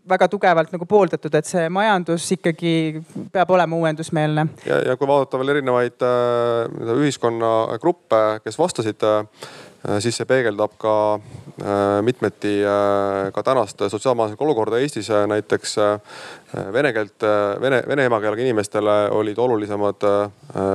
väga 0.08 0.28
tugevalt 0.28 0.72
nagu 0.72 0.86
pooldatud, 0.88 1.21
et 1.30 1.48
see 1.48 1.68
majandus 1.72 2.28
ikkagi 2.36 3.02
peab 3.32 3.50
olema 3.50 3.76
uuendusmeelne. 3.76 4.46
ja, 4.66 4.80
ja 4.88 4.96
kui 4.96 5.08
vaadata 5.08 5.38
veel 5.40 5.56
erinevaid 5.56 6.06
äh, 6.06 6.94
ühiskonnagruppe, 6.96 8.22
kes 8.44 8.58
vastasid 8.58 9.06
äh, 9.06 9.26
Äh, 9.88 9.98
siis 9.98 10.14
see 10.14 10.26
peegeldab 10.30 10.76
ka 10.78 10.94
äh, 11.18 12.02
mitmeti 12.06 12.60
äh, 12.62 13.32
ka 13.34 13.42
tänast 13.42 13.80
sotsiaalmajanduslikku 13.82 14.44
olukorda 14.44 14.78
Eestis. 14.78 15.08
näiteks 15.26 15.76
vene 16.72 16.92
keelt, 16.92 17.24
vene, 17.60 17.82
vene 17.88 18.04
emakeelega 18.06 18.42
inimestele 18.42 18.94
olid 19.10 19.38
olulisemad 19.38 20.04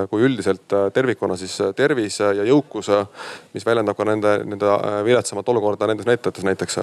kui 0.10 0.26
üldiselt 0.26 0.74
tervikuna 0.94 1.38
siis 1.38 1.56
tervis 1.76 2.20
ja 2.20 2.44
jõukus, 2.50 2.90
mis 3.54 3.66
väljendab 3.66 3.98
ka 3.98 4.06
nende, 4.10 4.34
nende 4.44 4.74
viletsamat 5.06 5.50
olukorda 5.54 5.88
nendes 5.88 6.10
näitajates 6.10 6.44
näiteks. 6.44 6.80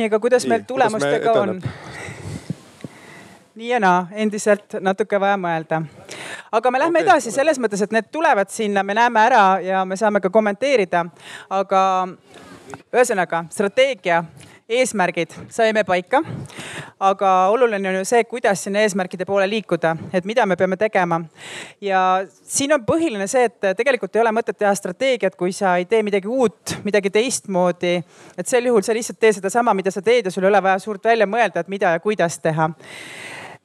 Nii, 0.00 0.08
aga 0.08 0.20
kuidas 0.20 0.46
nii, 0.46 0.54
meil 0.54 0.66
tulemustega 0.68 1.32
on? 1.36 1.60
nii 3.60 3.68
ja 3.68 3.80
naa, 3.82 4.06
endiselt 4.16 4.80
natuke 4.80 5.20
vaja 5.20 5.36
mõelda 5.36 5.82
aga 6.52 6.70
me 6.70 6.78
lähme 6.80 7.02
okay. 7.02 7.08
edasi 7.08 7.32
selles 7.34 7.60
mõttes, 7.62 7.82
et 7.84 7.92
need 7.94 8.08
tulevad 8.12 8.50
sinna, 8.50 8.82
me 8.82 8.96
näeme 8.96 9.20
ära 9.22 9.44
ja 9.64 9.84
me 9.84 9.96
saame 9.96 10.22
ka 10.24 10.30
kommenteerida. 10.32 11.04
aga 11.50 11.82
ühesõnaga 12.94 13.44
strateegia 13.50 14.24
eesmärgid 14.70 15.34
saime 15.50 15.84
paika. 15.84 16.22
Aga 17.00 17.30
oluline 17.48 17.88
on 17.88 17.94
ju 17.94 18.04
see, 18.04 18.24
kuidas 18.28 18.64
sinna 18.64 18.82
eesmärkide 18.84 19.24
poole 19.24 19.46
liikuda, 19.48 19.94
et 20.12 20.26
mida 20.28 20.44
me 20.46 20.56
peame 20.56 20.76
tegema. 20.76 21.20
ja 21.80 22.26
siin 22.28 22.72
on 22.76 22.84
põhiline 22.84 23.26
see, 23.30 23.46
et 23.48 23.70
tegelikult 23.76 24.16
ei 24.16 24.22
ole 24.22 24.34
mõtet 24.36 24.58
teha 24.58 24.74
strateegiat, 24.76 25.36
kui 25.36 25.52
sa 25.56 25.76
ei 25.80 25.88
tee 25.88 26.02
midagi 26.04 26.28
uut, 26.28 26.76
midagi 26.84 27.10
teistmoodi. 27.10 27.96
et 28.36 28.46
sel 28.46 28.68
juhul 28.68 28.84
sa 28.84 28.96
lihtsalt 28.96 29.20
tee 29.20 29.32
sedasama, 29.32 29.74
mida 29.74 29.90
sa 29.90 30.02
teed 30.02 30.28
ja 30.28 30.30
sul 30.30 30.44
ei 30.44 30.52
ole 30.52 30.62
vaja 30.62 30.78
suurt 30.78 31.04
välja 31.04 31.26
mõelda, 31.26 31.64
et 31.64 31.72
mida 31.72 31.96
ja 31.96 32.00
kuidas 32.00 32.38
teha 32.38 32.70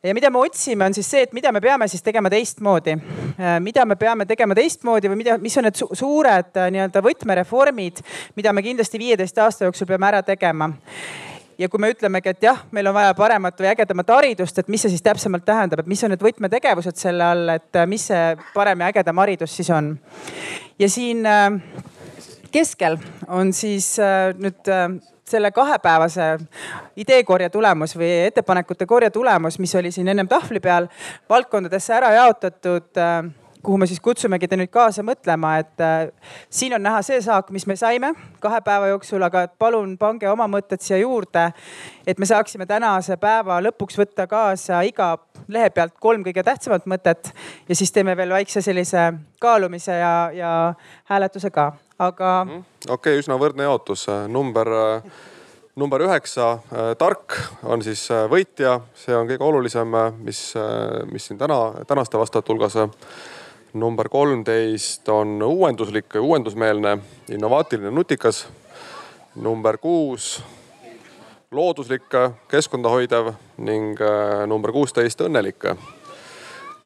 ja 0.03 0.13
mida 0.13 0.29
me 0.29 0.39
otsime, 0.39 0.85
on 0.85 0.93
siis 0.93 1.07
see, 1.11 1.25
et 1.25 1.33
mida 1.33 1.51
me 1.51 1.59
peame 1.61 1.87
siis 1.89 2.03
tegema 2.05 2.29
teistmoodi. 2.29 2.95
Mida 3.59 3.85
me 3.85 3.95
peame 3.99 4.25
tegema 4.29 4.55
teistmoodi 4.55 5.09
või 5.09 5.19
mida, 5.23 5.37
mis 5.41 5.57
on 5.57 5.65
need 5.67 5.79
su 5.79 5.87
suured 5.91 6.55
äh, 6.55 6.69
nii-öelda 6.71 7.01
võtmereformid, 7.03 8.03
mida 8.37 8.53
me 8.53 8.63
kindlasti 8.63 9.01
viieteist 9.01 9.39
aasta 9.41 9.65
jooksul 9.65 9.89
peame 9.89 10.07
ära 10.13 10.21
tegema 10.23 10.69
ja 11.57 11.69
kui 11.69 11.81
me 11.81 11.91
ütlemegi, 11.93 12.33
et 12.35 12.43
jah, 12.43 12.61
meil 12.75 12.87
on 12.91 12.95
vaja 12.97 13.13
paremat 13.17 13.59
või 13.59 13.71
ägedamat 13.71 14.13
haridust, 14.17 14.59
et 14.59 14.71
mis 14.71 14.85
see 14.85 14.93
siis 14.93 15.05
täpsemalt 15.05 15.45
tähendab, 15.47 15.83
et 15.83 15.89
mis 15.91 16.03
on 16.03 16.13
need 16.13 16.23
võtmetegevused 16.23 16.99
selle 16.99 17.25
all, 17.25 17.55
et 17.55 17.81
äh, 17.81 17.87
mis 17.89 18.07
see 18.11 18.35
parem 18.53 18.83
ja 18.83 18.91
ägedam 18.93 19.23
haridus 19.23 19.55
siis 19.55 19.71
on. 19.73 19.95
ja 20.79 20.89
siin 20.89 21.27
keskel 22.51 22.97
on 23.27 23.53
siis 23.53 23.95
nüüd 24.39 24.73
selle 25.29 25.51
kahepäevase 25.51 26.37
ideekorje 26.95 27.49
tulemus 27.49 27.95
või 27.97 28.09
ettepanekute 28.27 28.85
korje 28.85 29.09
tulemus, 29.09 29.57
mis 29.59 29.73
oli 29.75 29.91
siin 29.91 30.07
ennem 30.07 30.27
tahvli 30.29 30.59
peal 30.61 30.87
valdkondadesse 31.29 31.93
ära 31.97 32.11
jaotatud 32.13 33.01
äh, 33.01 33.25
kuhu 33.65 33.77
me 33.77 33.87
siis 33.89 33.99
kutsumegi 34.03 34.47
te 34.47 34.57
nüüd 34.59 34.69
kaasa 34.73 35.03
mõtlema, 35.05 35.55
et 35.63 35.83
äh, 35.83 36.09
siin 36.53 36.75
on 36.77 36.83
näha 36.85 37.01
see 37.05 37.17
saak, 37.25 37.49
mis 37.55 37.65
me 37.67 37.75
saime 37.79 38.13
kahe 38.43 38.61
päeva 38.65 38.91
jooksul, 38.93 39.23
aga 39.25 39.47
palun 39.59 39.97
pange 39.97 40.29
oma 40.29 40.47
mõtted 40.51 40.83
siia 40.85 41.01
juurde. 41.01 41.49
et 42.07 42.19
me 42.19 42.25
saaksime 42.25 42.65
tänase 42.65 43.17
päeva 43.17 43.59
lõpuks 43.65 43.97
võtta 43.97 44.27
kaasa 44.29 44.81
iga 44.85 45.15
lehe 45.47 45.69
pealt 45.69 45.95
kolm 45.99 46.23
kõige 46.23 46.43
tähtsamat 46.43 46.85
mõtet 46.85 47.33
ja 47.69 47.75
siis 47.75 47.91
teeme 47.91 48.17
veel 48.17 48.29
väikse 48.29 48.61
sellise 48.61 49.13
kaalumise 49.41 49.97
ja, 49.97 50.31
ja 50.33 50.51
hääletuse 51.09 51.49
ka 51.49 51.73
aga. 51.99 52.45
-hmm. 52.49 52.63
okei 52.89 52.93
okay,, 52.93 53.19
üsna 53.19 53.39
võrdne 53.39 53.63
jaotus, 53.63 54.07
number 54.27 54.69
number 55.75 56.01
üheksa, 56.01 56.59
tark 56.97 57.35
on 57.63 57.81
siis 57.83 58.07
võitja, 58.31 58.79
see 58.95 59.15
on 59.15 59.27
kõige 59.27 59.43
olulisem, 59.43 59.91
mis, 60.23 60.53
mis 61.11 61.25
siin 61.27 61.39
täna, 61.39 61.57
tänaste 61.87 62.17
vastajate 62.17 62.53
hulgas. 62.53 62.77
Number 63.75 64.09
kolmteist 64.09 65.09
on 65.11 65.35
uuenduslik, 65.43 66.15
uuendusmeelne, 66.19 66.97
innovaatiline, 67.31 67.91
nutikas. 67.91 68.47
number 69.35 69.77
kuus, 69.77 70.43
looduslik, 71.51 72.07
keskkonda 72.47 72.89
hoidev 72.89 73.33
ning 73.57 73.99
number 74.47 74.71
kuusteist, 74.71 75.21
õnnelik 75.21 75.67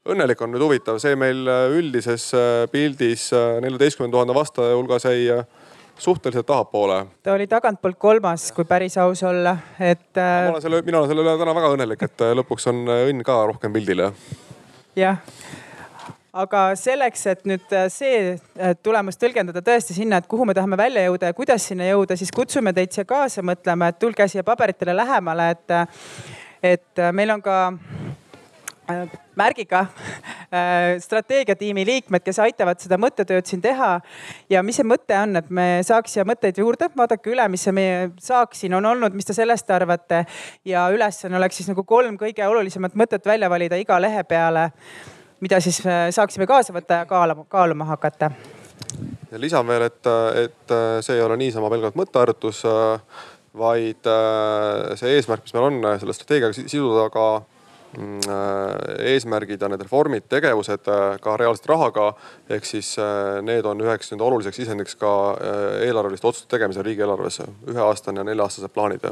õnnelik 0.10 0.42
on 0.44 0.54
nüüd 0.54 0.64
huvitav, 0.64 1.00
see 1.02 1.16
meil 1.20 1.48
äh, 1.50 1.66
üldises 1.76 2.30
äh, 2.38 2.66
pildis 2.72 3.30
äh, 3.36 3.58
neljateistkümne 3.64 4.12
tuhande 4.14 4.36
vastaja 4.36 4.78
hulgas 4.78 5.06
jäi 5.06 5.44
suhteliselt 6.00 6.48
tahapoole. 6.48 7.02
ta 7.24 7.34
oli 7.36 7.48
tagantpoolt 7.48 8.00
kolmas, 8.00 8.50
kui 8.56 8.66
päris 8.66 8.98
aus 8.98 9.24
olla, 9.28 9.58
et. 9.80 10.16
ma 10.16 10.54
olen 10.54 10.62
selle, 10.64 10.82
mina 10.88 11.02
olen 11.02 11.12
selle 11.12 11.26
üle 11.26 11.34
täna 11.42 11.56
väga 11.58 11.74
õnnelik, 11.76 12.06
et 12.08 12.28
lõpuks 12.40 12.70
on 12.72 12.86
õnn 12.96 13.26
ka 13.28 13.42
rohkem 13.52 13.76
pildil 13.76 14.06
jah. 14.96 15.20
Aga 16.34 16.64
selleks, 16.78 17.26
et 17.32 17.46
nüüd 17.50 17.76
see 17.94 18.38
tulemus 18.86 19.18
tõlgendada 19.18 19.64
tõesti 19.66 19.96
sinna, 19.98 20.20
et 20.20 20.30
kuhu 20.30 20.46
me 20.46 20.56
tahame 20.58 20.78
välja 20.80 21.08
jõuda 21.08 21.32
ja 21.32 21.38
kuidas 21.38 21.66
sinna 21.72 21.90
jõuda, 21.90 22.18
siis 22.20 22.32
kutsume 22.36 22.74
teid 22.76 22.94
siia 22.94 23.08
kaasa 23.10 23.44
mõtlema, 23.46 23.90
et 23.90 24.00
tulge 24.02 24.28
siia 24.30 24.46
paberitele 24.46 24.96
lähemale, 24.98 25.50
et, 25.56 25.76
et 26.76 27.06
meil 27.18 27.34
on 27.38 27.42
ka 27.46 27.60
märgiga 29.38 29.80
äh, 29.80 30.98
strateegiatiimi 31.00 31.86
liikmed, 31.86 32.24
kes 32.26 32.40
aitavad 32.44 32.80
seda 32.82 32.98
mõttetööd 33.02 33.48
siin 33.50 33.62
teha. 33.62 33.92
ja 34.50 34.64
mis 34.66 34.80
see 34.80 34.88
mõte 34.88 35.16
on, 35.18 35.38
et 35.40 35.52
me 35.54 35.68
saaks 35.86 36.16
siia 36.16 36.26
mõtteid 36.28 36.60
juurde, 36.62 36.90
vaadake 36.98 37.32
üle, 37.34 37.46
mis 37.52 37.64
see 37.68 37.76
meie 37.76 38.10
saak 38.24 38.58
siin 38.58 38.74
on 38.78 38.86
olnud, 38.90 39.16
mis 39.16 39.30
te 39.30 39.36
sellest 39.38 39.70
arvate. 39.72 40.26
ja 40.66 40.88
ülesanne 40.94 41.38
oleks 41.38 41.62
siis 41.62 41.70
nagu 41.70 41.84
kolm 41.84 42.18
kõige 42.18 42.48
olulisemat 42.48 42.98
mõtet 42.98 43.26
välja 43.26 43.50
valida 43.50 43.80
iga 43.80 44.00
lehe 44.02 44.24
peale, 44.24 44.70
mida 45.40 45.60
siis 45.64 45.82
äh, 45.86 46.08
saaksime 46.16 46.48
kaasa 46.50 46.76
võtta 46.76 47.02
ja 47.02 47.10
kaaluma, 47.10 47.46
kaaluma 47.50 47.88
hakata. 47.90 48.32
ja 49.32 49.42
lisan 49.42 49.68
veel, 49.68 49.88
et, 49.90 50.12
et 50.46 50.76
äh, 50.76 50.98
see 51.06 51.20
ei 51.20 51.26
ole 51.26 51.38
niisama 51.40 51.70
pelgalt 51.70 52.00
mõtteharjutus, 52.00 52.64
vaid 53.60 54.08
see 55.00 55.16
eesmärk, 55.18 55.42
mis 55.44 55.56
meil 55.56 55.66
on 55.66 55.80
selle 56.00 56.14
strateegiaga 56.14 56.54
siduda 56.70 57.08
ka 57.14 57.24
äh, 57.40 57.59
eesmärgid 57.98 59.62
ja 59.62 59.68
need 59.72 59.82
reformid, 59.82 60.28
tegevused 60.30 60.88
äh, 60.92 61.16
ka 61.22 61.38
reaalselt 61.38 61.66
rahaga. 61.72 62.14
ehk 62.50 62.66
siis 62.66 62.92
äh, 63.02 63.42
need 63.42 63.66
on 63.66 63.82
üheks 63.82 64.12
nüüd 64.14 64.22
oluliseks 64.22 64.60
sisendiks 64.62 64.96
ka 65.00 65.12
eelarveliste 65.88 66.28
otsuste 66.28 66.52
tegemisel 66.54 66.86
riigieelarves, 66.86 67.42
üheaastane 67.68 68.22
ja 68.22 68.28
nelja-aastased 68.30 68.74
plaanid. 68.74 69.10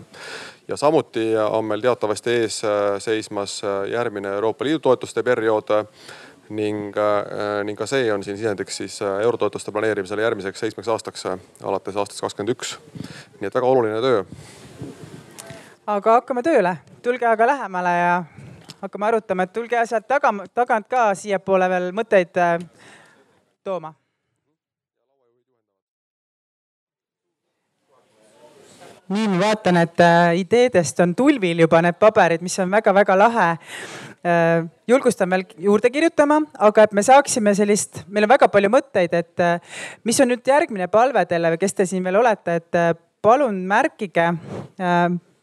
ja 0.67 0.77
samuti 0.77 1.34
on 1.38 1.65
meil 1.65 1.81
teatavasti 1.81 2.31
ees 2.43 2.62
seismas 3.00 3.62
järgmine 3.91 4.36
Euroopa 4.38 4.65
Liidu 4.65 4.79
toetuste 4.79 5.24
periood 5.24 5.74
ning, 6.50 6.93
ning 7.63 7.77
ka 7.77 7.86
see 7.86 8.13
on 8.13 8.24
siin 8.24 8.38
sisendiks 8.38 8.77
siis 8.77 9.01
eurotoetuste 9.01 9.72
planeerimisele 9.72 10.22
järgmiseks 10.22 10.60
seitsmeks 10.60 10.88
aastaks 10.88 11.25
alates 11.63 11.98
aastast 11.98 12.22
kakskümmend 12.22 12.53
üks. 12.53 12.77
nii 13.39 13.50
et 13.50 13.55
väga 13.55 13.67
oluline 13.67 14.01
töö. 14.01 14.25
aga 15.88 16.19
hakkame 16.22 16.43
tööle, 16.43 16.77
tulge 17.01 17.25
aga 17.25 17.48
lähemale 17.55 17.98
ja 17.98 18.17
hakkame 18.81 19.07
arutama, 19.12 19.46
et 19.46 19.53
tulge 19.53 19.86
sealt 19.89 20.07
taga, 20.07 20.34
tagant 20.55 20.88
ka 20.89 21.10
siiapoole 21.17 21.69
veel 21.72 21.88
mõtteid 21.96 22.41
äh, 22.41 22.60
tooma. 23.65 23.93
nii, 29.07 29.27
ma 29.31 29.38
vaatan, 29.39 29.77
et 29.79 30.01
äh, 30.03 30.34
ideedest 30.41 30.98
on 31.00 31.13
tulvil 31.15 31.62
juba 31.63 31.79
need 31.79 31.96
paberid, 31.96 32.41
mis 32.43 32.57
on 32.60 32.74
väga-väga 32.75 33.15
lahe 33.15 33.46
äh, 33.53 34.65
julgustan 34.88 35.31
veel 35.31 35.46
juurde 35.63 35.89
kirjutama, 35.93 36.41
aga 36.67 36.84
et 36.84 36.96
me 36.98 37.05
saaksime 37.07 37.53
sellist, 37.55 38.01
meil 38.12 38.27
on 38.27 38.34
väga 38.34 38.50
palju 38.51 38.72
mõtteid, 38.74 39.15
et 39.15 39.46
mis 40.03 40.19
on 40.19 40.27
nüüd 40.34 40.43
järgmine 40.43 40.89
palve 40.91 41.24
teile 41.25 41.53
või 41.53 41.62
kes 41.62 41.77
te 41.77 41.88
siin 41.88 42.03
veel 42.03 42.19
olete, 42.19 42.60
et 42.60 43.00
palun 43.24 43.63
märkige 43.67 44.27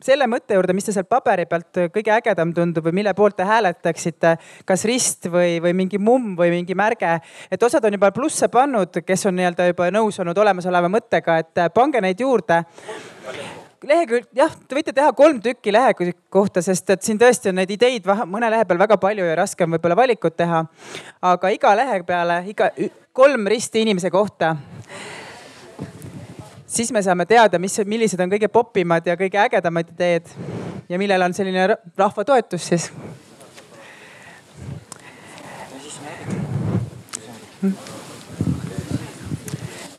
selle 0.05 0.29
mõtte 0.31 0.59
juurde, 0.59 0.77
mis 0.77 0.87
te 0.87 0.95
sealt 0.95 1.09
paberi 1.09 1.47
pealt 1.51 1.81
kõige 1.95 2.13
ägedam 2.15 2.53
tundub 2.55 2.85
või 2.89 3.01
mille 3.01 3.15
poolt 3.17 3.39
te 3.39 3.49
hääletaksite, 3.49 4.37
kas 4.69 4.85
rist 4.89 5.31
või, 5.33 5.59
või 5.65 5.75
mingi 5.77 5.99
mumm 5.99 6.37
või 6.39 6.53
mingi 6.59 6.77
märge. 6.77 7.19
et 7.51 7.63
osad 7.63 7.85
on 7.85 7.97
juba 7.97 8.13
plusse 8.13 8.49
pannud, 8.49 9.03
kes 9.07 9.27
on 9.27 9.37
nii-öelda 9.39 9.71
juba 9.73 9.91
nõus 9.95 10.21
olnud 10.21 10.39
olemasoleva 10.39 10.91
mõttega, 10.93 11.39
et 11.41 11.67
pange 11.75 12.01
neid 12.05 12.21
juurde 12.21 12.65
lehekülg, 13.89 14.29
jah, 14.37 14.53
te 14.69 14.77
võite 14.77 14.93
teha 14.97 15.13
kolm 15.17 15.41
tükki 15.45 15.73
lehekülge 15.75 16.17
kohta, 16.33 16.63
sest 16.65 16.91
et 16.95 17.03
siin 17.05 17.19
tõesti 17.21 17.51
on 17.51 17.59
neid 17.61 17.71
ideid 17.75 18.07
mõne 18.31 18.51
lehe 18.53 18.65
peal 18.69 18.81
väga 18.81 18.99
palju 19.01 19.27
ja 19.29 19.37
raske 19.39 19.67
on 19.67 19.75
võib-olla 19.77 19.99
valikut 19.99 20.37
teha. 20.37 20.65
aga 21.23 21.51
iga 21.53 21.75
lehe 21.77 22.03
peale, 22.07 22.43
iga 22.49 22.71
kolm 23.13 23.47
risti 23.51 23.85
inimese 23.85 24.11
kohta. 24.11 24.57
Siis 26.75 26.93
me 26.93 27.03
saame 27.03 27.27
teada, 27.27 27.59
mis, 27.59 27.79
millised 27.87 28.21
on 28.21 28.31
kõige 28.33 28.49
popimad 28.53 29.07
ja 29.07 29.17
kõige 29.21 29.41
ägedamad 29.41 29.91
ideed 29.95 30.31
ja 30.89 30.99
millel 30.99 31.23
on 31.23 31.35
selline 31.35 31.69
rahva 31.97 32.25
toetus 32.25 32.69
siis 32.73 32.91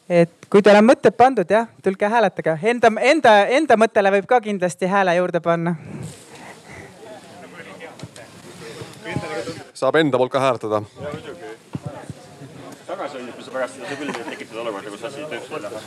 et 0.09 0.31
kui 0.49 0.61
teil 0.61 0.77
on 0.79 0.85
mõtted 0.85 1.15
pandud, 1.17 1.49
jah, 1.49 1.67
tulge 1.83 2.09
hääletage. 2.09 2.57
Enda, 2.71 2.91
enda, 3.01 3.33
enda 3.57 3.77
mõttele 3.79 4.11
võib 4.17 4.27
ka 4.29 4.41
kindlasti 4.41 4.89
hääle 4.91 5.15
juurde 5.17 5.41
panna. 5.41 5.75
saab 9.75 9.95
enda 9.99 10.17
poolt 10.17 10.31
ka 10.31 10.39
hääletada. 10.39 10.81
tagasihoidmise 12.87 13.51
pärast 13.51 13.75
ei 13.79 13.87
saa 13.87 13.97
küll 13.99 14.11
tekitada 14.13 14.34
olukorda, 14.61 14.89
kus 14.89 15.03
asi 15.03 15.25
tööks 15.29 15.51
ei 15.51 15.61
lähe. 15.61 15.79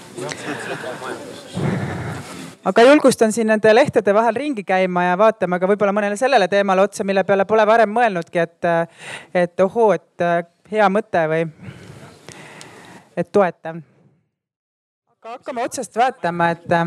aga 2.64 2.86
julgustan 2.90 3.32
siin 3.32 3.46
nende 3.52 3.74
lehtede 3.74 4.14
vahel 4.14 4.34
ringi 4.34 4.64
käima 4.64 5.04
ja 5.10 5.18
vaatama 5.18 5.58
ka 5.58 5.66
võib-olla 5.70 5.92
mõnele 5.96 6.16
sellele 6.16 6.48
teemale 6.48 6.82
otsa, 6.88 7.04
mille 7.04 7.24
peale 7.24 7.44
pole 7.44 7.66
varem 7.66 7.90
mõelnudki, 7.92 8.38
et, 8.38 8.72
et 9.34 9.60
ohoo, 9.60 9.92
et 9.92 10.26
hea 10.70 10.88
mõte 10.92 11.28
või 11.30 11.46
et 13.16 13.32
toetav 13.32 13.80
aga 15.28 15.36
hakkame 15.36 15.62
otsast 15.66 15.96
vaatama, 15.98 16.46
et 16.54 16.72
äh, 16.72 16.86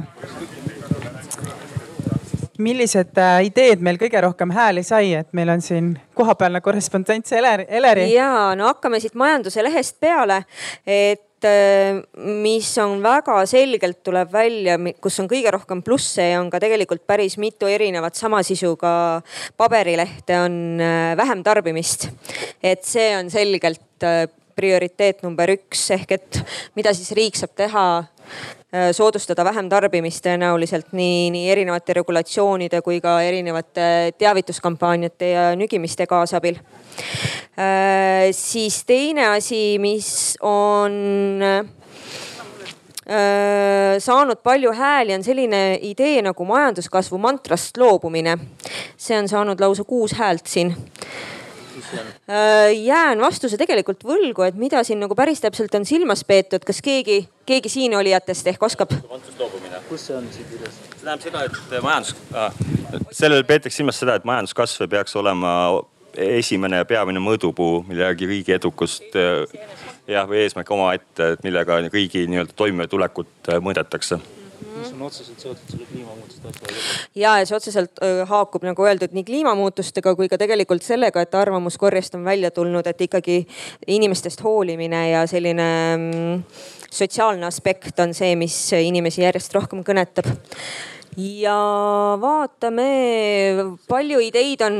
millised 2.57 3.17
äh, 3.21 3.41
ideed 3.45 3.83
meil 3.85 3.99
kõige 4.01 4.21
rohkem 4.23 4.53
hääli 4.55 4.81
sai, 4.87 5.11
et 5.19 5.27
meil 5.37 5.51
on 5.53 5.61
siin 5.61 5.91
kohapealne 6.17 6.61
korrespondent 6.65 7.29
Eleri, 7.37 7.67
Eleri. 7.69 8.07
ja 8.15 8.55
no 8.57 8.65
hakkame 8.71 9.01
siit 9.03 9.13
majanduse 9.19 9.61
lehest 9.61 9.99
peale, 10.01 10.39
et 10.87 11.21
äh, 11.21 11.30
mis 12.15 12.69
on 12.81 12.99
väga 13.03 13.39
selgelt 13.49 14.01
tuleb 14.05 14.31
välja, 14.33 14.77
kus 15.01 15.19
on 15.23 15.29
kõige 15.31 15.53
rohkem 15.53 15.81
plusse 15.85 16.31
ja 16.31 16.39
on 16.41 16.49
ka 16.53 16.59
tegelikult 16.63 17.05
päris 17.07 17.37
mitu 17.41 17.69
erinevat 17.69 18.15
sama 18.19 18.43
sisuga 18.45 18.93
paberilehte, 19.57 20.39
on 20.39 20.81
vähem 21.17 21.43
tarbimist. 21.43 22.09
et 22.63 22.83
see 22.85 23.11
on 23.17 23.29
selgelt 23.29 24.07
prioriteet 24.55 25.23
number 25.23 25.49
üks 25.55 25.89
ehk 25.95 26.17
et 26.17 26.41
mida 26.75 26.93
siis 26.93 27.13
riik 27.17 27.39
saab 27.39 27.55
teha 27.57 27.85
Äh, 28.31 28.60
soodustada 28.95 29.43
vähem 29.43 29.67
tarbimist 29.69 30.23
tõenäoliselt 30.23 30.93
nii, 30.95 31.29
nii 31.33 31.49
erinevate 31.51 31.93
regulatsioonide 31.97 32.79
kui 32.85 33.01
ka 33.03 33.17
erinevate 33.25 34.13
teavituskampaaniate 34.17 35.31
ja 35.33 35.43
nügimiste 35.59 36.07
kaasabil. 36.07 36.55
Äh, 37.59 38.31
siis 38.31 38.85
teine 38.87 39.27
asi, 39.33 39.75
mis 39.83 40.37
on 40.47 40.95
äh, 41.43 41.65
saanud 43.99 44.39
palju 44.43 44.71
hääli, 44.71 45.17
on 45.19 45.23
selline 45.23 45.61
idee 45.81 46.21
nagu 46.23 46.45
majanduskasvu 46.47 47.19
mantrast 47.19 47.77
loobumine. 47.77 48.37
see 48.97 49.17
on 49.17 49.27
saanud 49.27 49.59
lausa 49.59 49.83
kuus 49.83 50.13
häält 50.15 50.47
siin 50.47 50.75
Äh, 50.75 51.40
jään 52.75 53.21
vastuse 53.21 53.57
tegelikult 53.59 54.03
võlgu, 54.07 54.45
et 54.47 54.57
mida 54.59 54.83
siin 54.87 54.99
nagu 55.03 55.15
päris 55.17 55.41
täpselt 55.43 55.75
on 55.77 55.85
silmas 55.87 56.23
peetud, 56.27 56.65
kas 56.67 56.81
keegi, 56.85 57.23
keegi 57.45 57.71
siin 57.71 57.95
olijatest 57.97 58.51
ehk 58.53 58.63
oskab? 58.63 58.93
kus 59.89 60.07
see 60.07 60.15
on 60.15 60.27
siin 60.31 60.47
kirjas? 60.49 60.75
see 60.75 61.05
tähendab 61.05 61.25
seda, 61.25 61.45
et 61.47 61.83
majandus 61.83 62.15
äh,, 62.35 62.59
sellel 63.11 63.43
peetakse 63.47 63.81
silmas 63.81 63.99
seda, 63.99 64.15
et 64.19 64.27
majanduskasv 64.27 64.87
peaks 64.91 65.15
olema 65.19 65.53
esimene 66.17 66.81
ja 66.81 66.85
peamine 66.87 67.21
mõõdupuu, 67.23 67.85
mille 67.87 68.03
järgi 68.03 68.27
riigi 68.29 68.55
edukust 68.55 69.15
äh, 69.19 69.45
jah, 70.07 70.27
või 70.29 70.43
eesmärk 70.43 70.71
omaette, 70.75 71.33
et 71.35 71.43
millega 71.47 71.79
riigi 71.87 72.27
nii-öelda 72.27 72.55
toimetulekut 72.57 73.51
äh, 73.51 73.63
mõõdetakse 73.63 74.19
mis 74.81 74.93
on 74.95 75.05
otseselt 75.07 75.39
seotud 75.45 75.73
selle 75.73 75.87
kliimamuutuste 75.91 76.51
asjaga. 76.51 76.85
ja, 77.15 77.37
ja 77.39 77.47
see 77.47 77.57
otseselt 77.57 78.03
haakub 78.31 78.67
nagu 78.67 78.85
öeldud 78.87 79.15
nii 79.15 79.25
kliimamuutustega 79.27 80.15
kui 80.19 80.29
ka 80.31 80.39
tegelikult 80.41 80.85
sellega, 80.85 81.23
et 81.23 81.35
arvamuskorjest 81.37 82.19
on 82.19 82.25
välja 82.27 82.51
tulnud, 82.51 82.87
et 82.87 83.07
ikkagi 83.07 83.41
inimestest 83.87 84.43
hoolimine 84.45 85.03
ja 85.11 85.25
selline 85.29 85.67
mm, 85.97 86.39
sotsiaalne 86.91 87.47
aspekt 87.47 87.99
on 88.03 88.15
see, 88.17 88.35
mis 88.39 88.57
inimesi 88.77 89.23
järjest 89.25 89.53
rohkem 89.57 89.85
kõnetab 89.87 90.27
ja 91.17 91.57
vaatame, 92.21 92.87
palju 93.89 94.23
ideid 94.23 94.63
on 94.67 94.79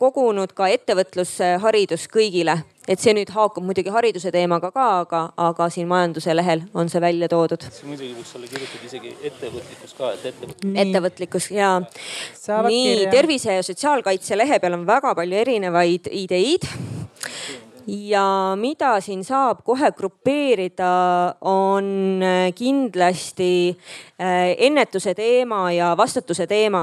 kogunud 0.00 0.52
ka 0.56 0.68
ettevõtlusharidus 0.74 2.08
kõigile 2.10 2.60
et 2.90 2.98
see 3.02 3.14
nüüd 3.14 3.30
haakub 3.34 3.64
muidugi 3.66 3.92
hariduse 3.94 4.32
teemaga 4.34 4.70
ka, 4.74 4.86
aga, 5.04 5.22
aga 5.48 5.68
siin 5.72 5.88
majanduse 5.90 6.34
lehel 6.34 6.64
on 6.74 6.90
see 6.90 7.02
välja 7.02 7.28
toodud. 7.30 7.66
see 7.70 7.88
muidugi 7.88 8.14
võiks 8.18 8.34
olla 8.38 8.50
kirjutatud 8.50 8.86
isegi 8.88 9.12
ettevõtlikkus 9.30 9.96
ka, 9.98 10.12
et 10.16 10.26
ettevõtlikkus. 10.32 10.80
ettevõtlikkus 10.84 11.50
ja. 11.54 11.72
nii 12.66 13.10
tervise 13.12 13.58
ja 13.60 13.66
sotsiaalkaitse 13.66 14.38
lehe 14.38 14.58
peal 14.62 14.78
on 14.80 14.86
väga 14.88 15.14
palju 15.18 15.42
erinevaid 15.44 16.10
ideid 16.24 16.66
ja 17.90 18.54
mida 18.60 18.92
siin 19.02 19.22
saab 19.26 19.64
kohe 19.66 19.90
grupeerida, 19.96 20.90
on 21.46 22.22
äh, 22.22 22.52
kindlasti 22.54 23.70
äh, 23.70 24.54
ennetuse 24.58 25.14
teema 25.14 25.72
ja 25.72 25.92
vastutuse 25.96 26.46
teema. 26.46 26.82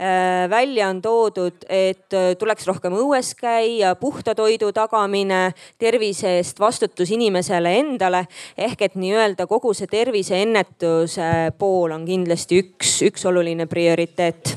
Äh, 0.00 0.50
välja 0.50 0.88
on 0.88 1.02
toodud, 1.02 1.66
et 1.68 2.16
tuleks 2.38 2.66
rohkem 2.66 2.96
õues 2.96 3.34
käia, 3.38 3.94
puhta 4.00 4.34
toidu 4.34 4.72
tagamine, 4.72 5.52
tervise 5.78 6.38
eest 6.38 6.60
vastutus 6.60 7.10
inimesele 7.14 7.74
endale 7.80 8.24
ehk 8.56 8.88
et 8.88 8.96
nii-öelda 8.98 9.46
kogu 9.50 9.74
see 9.76 9.90
terviseennetuse 9.90 11.52
pool 11.58 11.92
on 11.96 12.08
kindlasti 12.08 12.62
üks, 12.64 12.98
üks 13.10 13.28
oluline 13.28 13.68
prioriteet 13.68 14.56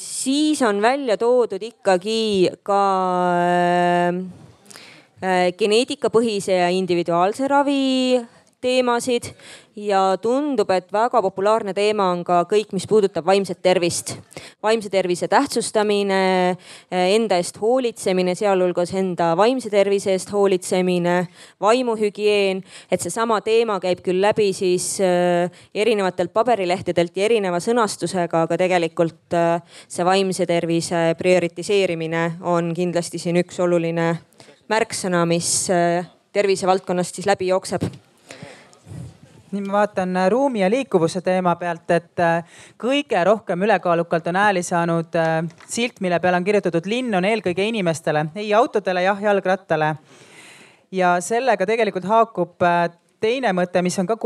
siis 0.00 0.62
on 0.62 0.80
välja 0.80 1.18
toodud 1.20 1.62
ikkagi 1.62 2.48
ka 2.64 2.82
äh, 3.36 4.20
äh, 5.20 5.50
geneetikapõhise 5.52 6.56
ja 6.56 6.70
individuaalse 6.72 7.48
ravi 7.48 8.16
teemasid 8.62 9.32
ja 9.76 10.16
tundub, 10.20 10.70
et 10.70 10.90
väga 10.92 11.22
populaarne 11.24 11.72
teema 11.74 12.10
on 12.12 12.22
ka 12.26 12.42
kõik, 12.48 12.72
mis 12.76 12.86
puudutab 12.88 13.26
vaimset 13.26 13.58
tervist. 13.62 14.14
vaimse 14.62 14.90
tervise 14.90 15.28
tähtsustamine, 15.28 16.56
enda 16.90 17.38
eest 17.40 17.58
hoolitsemine, 17.60 18.34
sealhulgas 18.38 18.92
enda 18.94 19.32
vaimse 19.36 19.70
tervise 19.70 20.12
eest 20.12 20.32
hoolitsemine, 20.32 21.26
vaimuhügieen. 21.60 22.62
et 22.90 23.00
seesama 23.00 23.40
teema 23.40 23.80
käib 23.80 24.04
küll 24.04 24.20
läbi 24.20 24.52
siis 24.52 25.00
äh, 25.00 25.50
erinevatelt 25.74 26.32
paberilehtedelt 26.32 27.16
ja 27.16 27.24
erineva 27.24 27.60
sõnastusega, 27.60 28.44
aga 28.46 28.58
tegelikult 28.58 29.34
äh, 29.34 29.62
see 29.88 30.04
vaimse 30.04 30.46
tervise 30.46 31.14
prioritiseerimine 31.18 32.38
on 32.42 32.74
kindlasti 32.74 33.18
siin 33.18 33.40
üks 33.42 33.58
oluline 33.60 34.14
märksõna, 34.68 35.26
mis 35.26 35.68
tervisevaldkonnast 36.32 37.18
siis 37.18 37.26
läbi 37.28 37.50
jookseb 37.50 37.84
nii 39.52 39.62
ma 39.66 39.72
vaatan 39.72 40.16
äh, 40.16 40.30
ruumi 40.30 40.60
ja 40.60 40.70
liikuvuse 40.70 41.20
teema 41.20 41.54
pealt, 41.60 41.90
et 41.90 42.20
äh, 42.20 42.44
kõige 42.80 43.20
rohkem 43.24 43.62
ülekaalukalt 43.62 44.26
on 44.32 44.38
hääli 44.40 44.62
saanud 44.64 45.16
äh, 45.20 45.44
silt, 45.68 46.00
mille 46.00 46.20
peale 46.20 46.40
on 46.40 46.44
kirjutatud 46.44 46.88
linn 46.88 47.14
on 47.14 47.24
eelkõige 47.28 47.66
inimestele, 47.68 48.26
ei 48.34 48.54
autodele, 48.54 49.02
jah 49.04 49.22
jalgrattale. 49.22 49.94
ja 50.92 51.16
sellega 51.20 51.66
tegelikult 51.66 52.04
haakub 52.04 52.64
teine 53.20 53.52
mõte, 53.52 53.82
mis 53.82 53.98
on 53.98 54.06
ka 54.06 54.16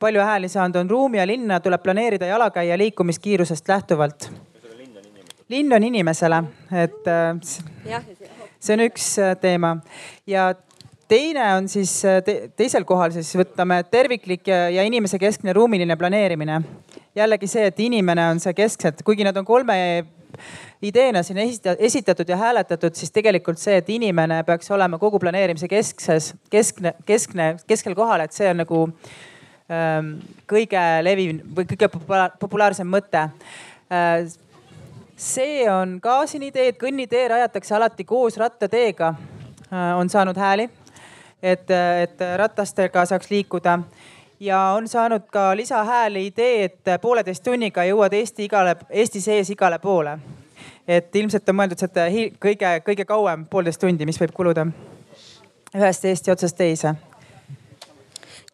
palju 0.00 0.20
hääli 0.20 0.48
saanud, 0.48 0.76
on 0.76 0.90
ruumi 0.90 1.18
ja 1.18 1.26
linna 1.26 1.60
tuleb 1.60 1.82
planeerida 1.82 2.26
jalakäija 2.26 2.78
liikumiskiirusest 2.78 3.68
lähtuvalt. 3.68 4.30
linn 5.48 5.72
on 5.72 5.82
inimesele, 5.82 6.42
et 6.72 7.04
see 8.60 8.74
on 8.74 8.80
üks 8.86 9.16
teema 9.40 9.76
ja 10.26 10.54
teine 11.10 11.54
on 11.56 11.68
siis 11.68 11.92
äh, 12.04 12.20
te, 12.24 12.36
teisel 12.56 12.86
kohal 12.88 13.12
siis 13.14 13.32
võtame 13.38 13.80
terviklik 13.90 14.48
ja, 14.50 14.68
ja 14.70 14.84
inimese 14.86 15.18
keskne 15.18 15.54
ruumiline 15.56 15.96
planeerimine. 15.98 16.60
jällegi 17.16 17.48
see, 17.50 17.66
et 17.66 17.80
inimene 17.82 18.28
on 18.30 18.40
see 18.40 18.54
keskselt, 18.54 19.02
kuigi 19.06 19.26
nad 19.26 19.36
on 19.36 19.44
kolme 19.44 19.76
ideena 20.82 21.22
siin 21.26 21.40
esitatud 21.78 22.28
ja 22.28 22.36
hääletatud, 22.38 22.94
siis 22.94 23.10
tegelikult 23.10 23.58
see, 23.58 23.80
et 23.80 23.88
inimene 23.90 24.42
peaks 24.46 24.70
olema 24.70 24.98
kogu 24.98 25.18
planeerimise 25.18 25.68
keskses, 25.68 26.34
keskne, 26.50 26.94
keskne, 27.06 27.50
keskel 27.66 27.96
kohal, 27.98 28.22
et 28.24 28.36
see 28.36 28.46
on 28.52 28.62
nagu 28.62 28.84
ähm, 28.86 30.14
kõige 30.48 30.84
levim 31.02 31.42
või 31.56 31.66
kõige 31.72 31.90
populaarsem 32.40 32.88
mõte 32.88 33.26
äh, 33.26 34.30
see 35.20 35.66
on 35.70 35.98
ka 36.00 36.22
siin 36.30 36.46
idee, 36.46 36.70
et 36.70 36.80
kõnnitee 36.80 37.26
rajatakse 37.34 37.74
alati 37.76 38.06
koos 38.08 38.38
rattateega, 38.40 39.10
äh, 39.66 39.90
on 39.98 40.08
saanud 40.08 40.38
hääli 40.38 40.70
et, 41.42 41.70
et 42.02 42.24
ratastega 42.36 43.04
saaks 43.04 43.30
liikuda. 43.30 43.78
ja 44.40 44.60
on 44.76 44.88
saanud 44.88 45.22
ka 45.30 45.56
lisahääli 45.56 46.26
idee, 46.26 46.64
et 46.64 47.00
pooleteist 47.00 47.44
tunniga 47.44 47.84
jõuad 47.84 48.12
Eesti 48.12 48.44
igale, 48.44 48.76
Eesti 48.90 49.20
sees 49.20 49.50
igale 49.50 49.78
poole. 49.78 50.18
et 50.88 51.16
ilmselt 51.16 51.48
on 51.48 51.56
mõeldud 51.56 51.78
seda 51.78 52.08
kõige, 52.40 52.80
kõige 52.84 53.04
kauem 53.04 53.46
poolteist 53.46 53.80
tundi, 53.80 54.06
mis 54.06 54.20
võib 54.20 54.32
kuluda 54.32 54.66
ühest 55.74 56.04
Eesti 56.04 56.30
otsast 56.30 56.56
teise 56.56 56.94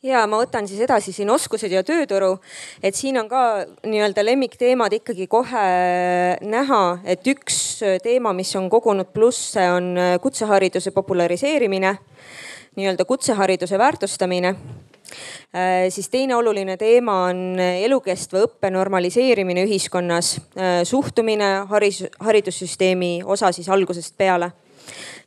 ja 0.06 0.22
ma 0.28 0.38
võtan 0.40 0.66
siis 0.68 0.80
edasi 0.84 1.12
siin 1.14 1.30
oskused 1.30 1.72
ja 1.72 1.82
tööturu. 1.84 2.38
et 2.82 2.94
siin 2.94 3.18
on 3.20 3.28
ka 3.28 3.66
nii-öelda 3.86 4.24
lemmikteemad 4.24 4.92
ikkagi 4.92 5.26
kohe 5.26 5.66
näha, 6.40 6.98
et 7.04 7.26
üks 7.26 7.80
teema, 8.02 8.32
mis 8.32 8.54
on 8.56 8.70
kogunud 8.70 9.10
plusse, 9.12 9.70
on 9.70 9.94
kutsehariduse 10.22 10.90
populariseerimine, 10.90 11.96
nii-öelda 12.76 13.04
kutsehariduse 13.04 13.78
väärtustamine. 13.78 14.48
Äh, 14.48 15.86
siis 15.88 16.08
teine 16.08 16.36
oluline 16.36 16.76
teema 16.76 17.24
on 17.30 17.58
elukestva 17.60 18.42
õppe 18.46 18.70
normaliseerimine 18.70 19.64
ühiskonnas, 19.64 20.36
äh, 20.58 20.82
suhtumine 20.84 21.50
haris, 21.70 22.04
haridussüsteemi 22.20 23.22
osa 23.24 23.52
siis 23.52 23.68
algusest 23.68 24.16
peale. 24.18 24.52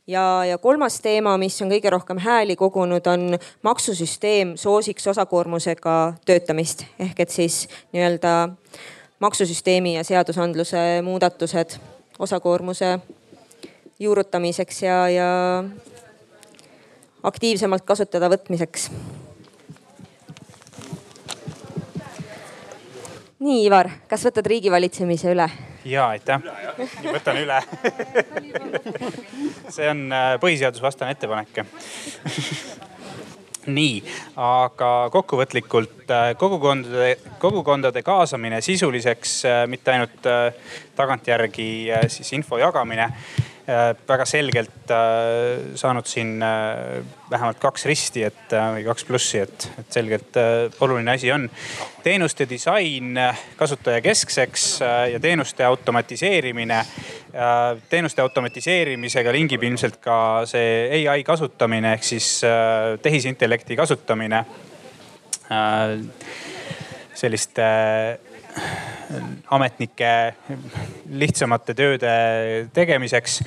Ja, 0.06 0.44
ja 0.44 0.58
kolmas 0.58 1.00
teema, 1.00 1.36
mis 1.38 1.60
on 1.62 1.70
kõige 1.70 1.90
rohkem 1.92 2.18
hääli 2.18 2.56
kogunud, 2.56 3.06
on 3.06 3.38
maksusüsteem 3.62 4.56
soosiks 4.56 5.06
osakoormusega 5.06 5.96
töötamist. 6.26 6.84
Ehk 6.98 7.20
et 7.20 7.30
siis 7.30 7.66
nii-öelda 7.92 8.48
maksusüsteemi 9.20 9.94
ja 9.94 10.04
seadusandluse 10.04 11.02
muudatused 11.04 11.76
osakoormuse 12.18 12.98
juurutamiseks 14.00 14.82
ja, 14.82 15.08
ja 15.08 15.30
aktiivsemalt 17.22 17.84
kasutada 17.84 18.30
võtmiseks. 18.32 18.90
nii, 23.40 23.64
Ivar, 23.64 23.88
kas 24.08 24.24
võtad 24.28 24.46
riigivalitsemise 24.46 25.32
üle? 25.32 25.48
ja 25.84 26.08
aitäh, 26.12 26.42
võtan 27.12 27.38
üle 27.40 27.60
see 29.72 29.88
on 29.90 30.06
äh, 30.12 30.34
põhiseadusvastane 30.42 31.14
ettepanek 31.14 31.62
nii, 33.76 34.00
aga 34.40 34.90
kokkuvõtlikult 35.12 36.10
äh, 36.12 36.32
kogukondade, 36.40 37.14
kogukondade 37.40 38.02
kaasamine 38.04 38.60
sisuliseks, 38.64 39.36
äh, 39.48 39.62
mitte 39.70 39.94
ainult 39.94 40.28
tagantjärgi 40.96 41.70
siis 42.12 42.32
info 42.36 42.58
jagamine 42.60 43.08
väga 44.08 44.24
selgelt 44.26 44.90
äh, 44.90 45.74
saanud 45.78 46.06
siin 46.08 46.42
äh, 46.42 47.00
vähemalt 47.30 47.60
kaks 47.62 47.84
risti, 47.86 48.24
et 48.26 48.54
või 48.74 48.84
kaks 48.86 49.04
plussi, 49.06 49.42
et, 49.44 49.66
et 49.78 49.92
selgelt 49.94 50.38
oluline 50.80 51.14
asi 51.14 51.30
on. 51.32 51.48
teenuste 52.02 52.48
disain 52.48 53.18
kasutajakeskseks 53.56 54.64
ja 55.12 55.20
teenuste 55.20 55.64
automatiseerimine. 55.64 56.84
teenuste 57.88 58.22
automatiseerimisega 58.22 59.32
lingib 59.32 59.62
ilmselt 59.62 60.00
ka 60.02 60.42
see 60.50 61.06
ai 61.06 61.22
kasutamine 61.22 61.92
ehk 61.94 62.04
siis 62.04 62.40
tehisintellekti 63.02 63.76
kasutamine 63.76 64.44
selliste 67.14 67.68
ametnike 69.50 70.10
lihtsamate 71.20 71.74
tööde 71.78 72.10
tegemiseks. 72.74 73.40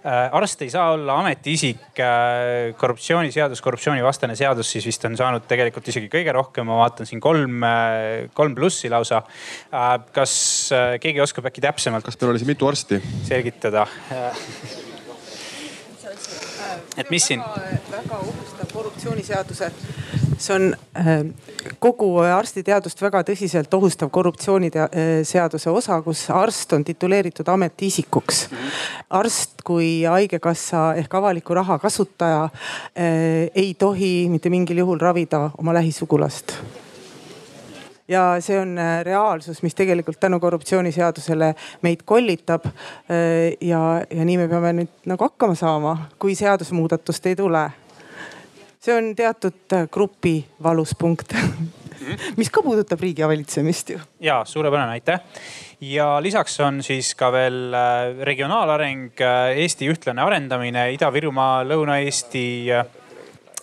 Äh, 0.00 0.32
arst 0.32 0.62
ei 0.64 0.70
saa 0.72 0.94
olla 0.94 1.18
ametiisik. 1.20 1.82
Äh, 2.00 2.70
korruptsiooniseadus, 2.80 3.60
korruptsioonivastane 3.60 4.36
seadus 4.38 4.70
siis 4.72 4.86
vist 4.88 5.04
on 5.04 5.16
saanud 5.18 5.44
tegelikult 5.50 5.90
isegi 5.92 6.08
kõige 6.12 6.32
rohkem, 6.32 6.64
ma 6.70 6.78
vaatan 6.80 7.08
siin 7.08 7.20
kolm, 7.20 7.60
äh, 7.68 8.30
kolm 8.34 8.56
plussi 8.56 8.88
lausa. 8.88 9.22
kas 10.12 10.34
keegi 11.00 11.20
oskab 11.20 11.50
äkki 11.50 11.60
täpsemalt? 11.60 12.04
kas 12.04 12.16
meil 12.20 12.32
oli 12.32 12.40
siin 12.40 12.54
mitu 12.54 12.70
arsti? 12.70 13.02
selgitada 13.28 13.84
et 16.96 17.10
mis 17.10 17.26
siin? 17.26 17.42
väga 17.90 18.18
ohustav 18.18 18.72
korruptsiooniseaduse, 18.72 19.70
see 20.38 20.54
on 20.54 20.66
äh, 20.96 21.12
kogu 21.82 22.10
arstiteadust 22.24 23.02
väga 23.02 23.22
tõsiselt 23.30 23.74
ohustav 23.76 24.10
korruptsiooniseaduse 24.14 25.70
osa, 25.70 26.00
kus 26.02 26.26
arst 26.34 26.72
on 26.76 26.84
tituleeritud 26.84 27.48
ametiisikuks. 27.48 28.48
arst 29.10 29.64
kui 29.64 30.02
haigekassa 30.04 30.94
ehk 31.02 31.14
avaliku 31.14 31.54
raha 31.54 31.78
kasutaja 31.78 32.44
äh, 32.44 33.50
ei 33.54 33.74
tohi 33.78 34.28
mitte 34.28 34.50
mingil 34.50 34.84
juhul 34.84 35.00
ravida 35.00 35.50
oma 35.58 35.74
lähisugulast 35.74 36.56
ja 38.10 38.22
see 38.42 38.58
on 38.58 38.78
äh, 38.78 39.00
reaalsus, 39.06 39.62
mis 39.62 39.74
tegelikult 39.78 40.20
tänu 40.20 40.40
korruptsiooniseadusele 40.40 41.54
meid 41.82 42.02
kollitab. 42.04 42.66
Äh, 42.66 43.56
ja, 43.60 43.82
ja 44.10 44.26
nii 44.26 44.38
me 44.42 44.48
peame 44.50 44.74
nüüd 44.80 45.10
nagu 45.10 45.28
hakkama 45.28 45.54
saama, 45.58 45.96
kui 46.18 46.34
seadusemuudatust 46.38 47.30
ei 47.30 47.38
tule. 47.38 47.70
see 48.80 48.94
on 48.96 49.10
teatud 49.16 49.74
äh, 49.76 49.88
grupi 49.92 50.38
valus 50.62 50.94
punkt 50.98 51.34
mis 52.40 52.48
ka 52.48 52.62
puudutab 52.64 53.00
riigi 53.00 53.26
valitsemist 53.28 53.90
ju. 53.92 53.98
ja 54.20 54.40
suurepärane, 54.44 54.96
aitäh. 54.96 55.20
ja 55.80 56.22
lisaks 56.22 56.60
on 56.60 56.82
siis 56.82 57.14
ka 57.14 57.28
veel 57.32 57.76
regionaalareng, 58.24 59.20
Eesti 59.56 59.90
ühtlane 59.92 60.24
arendamine, 60.24 60.88
Ida-Virumaa, 60.96 61.60
Lõuna-Eesti. 61.68 62.46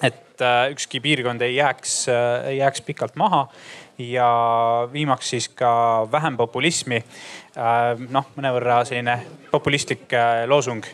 et 0.02 0.46
ükski 0.72 1.02
piirkond 1.02 1.42
ei 1.42 1.56
jääks, 1.56 2.06
jääks 2.60 2.82
pikalt 2.86 3.16
maha 3.18 3.48
ja 3.98 4.30
viimaks 4.94 5.30
siis 5.30 5.50
ka 5.50 6.08
vähem 6.12 6.38
populismi. 6.38 7.02
Äh, 7.58 8.08
noh, 8.14 8.30
mõnevõrra 8.38 8.84
selline 8.86 9.18
populistlik 9.52 10.14
äh, 10.14 10.44
loosung, 10.50 10.86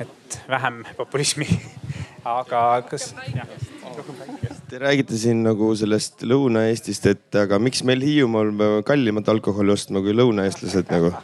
et 0.00 0.40
vähem 0.50 0.82
populismi 0.96 1.46
aga 2.24 2.82
kas. 2.88 3.12
Te 4.68 4.78
räägite 4.78 5.16
siin 5.18 5.40
nagu 5.46 5.70
sellest 5.78 6.22
Lõuna-Eestist, 6.28 7.06
et 7.10 7.38
aga 7.40 7.58
miks 7.62 7.82
meil 7.86 8.02
Hiiumaal 8.04 8.52
peame 8.52 8.84
kallimat 8.86 9.30
alkoholi 9.32 9.72
ostma 9.74 10.02
kui 10.04 10.14
lõunaeestlased 10.14 10.92
nagu? 10.92 11.14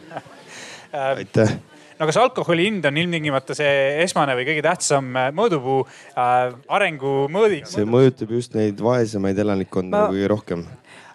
Äh, 0.95 1.11
aitäh 1.21 1.57
no 1.99 2.07
kas 2.09 2.17
alkoholi 2.19 2.65
hind 2.67 2.85
on 2.87 2.97
ilmtingimata 2.99 3.55
see 3.55 3.75
esmane 4.03 4.35
või 4.35 4.47
kõige 4.49 4.63
tähtsam 4.65 5.11
mõõdupuu 5.35 5.85
äh, 5.85 6.55
arengu 6.75 7.13
mõõdik? 7.31 7.69
see 7.71 7.87
mõjutab 7.87 8.33
just 8.35 8.55
neid 8.57 8.81
vaesemaid 8.83 9.39
elanikkonda 9.45 10.01
Ma... 10.01 10.09
kõige 10.11 10.31
rohkem 10.31 10.65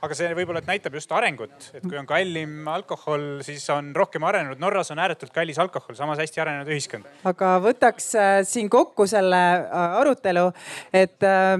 aga 0.05 0.17
see 0.17 0.31
võib-olla, 0.37 0.63
näitab 0.65 0.95
just 0.97 1.11
arengut, 1.13 1.71
et 1.77 1.85
kui 1.85 1.99
on 2.01 2.07
kallim 2.09 2.69
alkohol, 2.73 3.25
siis 3.45 3.65
on 3.73 3.91
rohkem 3.97 4.25
arenenud. 4.25 4.61
Norras 4.63 4.93
on 4.95 5.01
ääretult 5.03 5.33
kallis 5.35 5.59
alkohol, 5.61 5.97
samas 5.99 6.21
hästi 6.23 6.41
arenenud 6.41 6.71
ühiskond. 6.73 7.09
aga 7.29 7.57
võtaks 7.65 8.13
äh, 8.17 8.37
siin 8.49 8.71
kokku 8.73 9.07
selle 9.11 9.41
äh, 9.61 9.99
arutelu, 10.01 10.47
et 10.97 11.27
äh, 11.27 11.59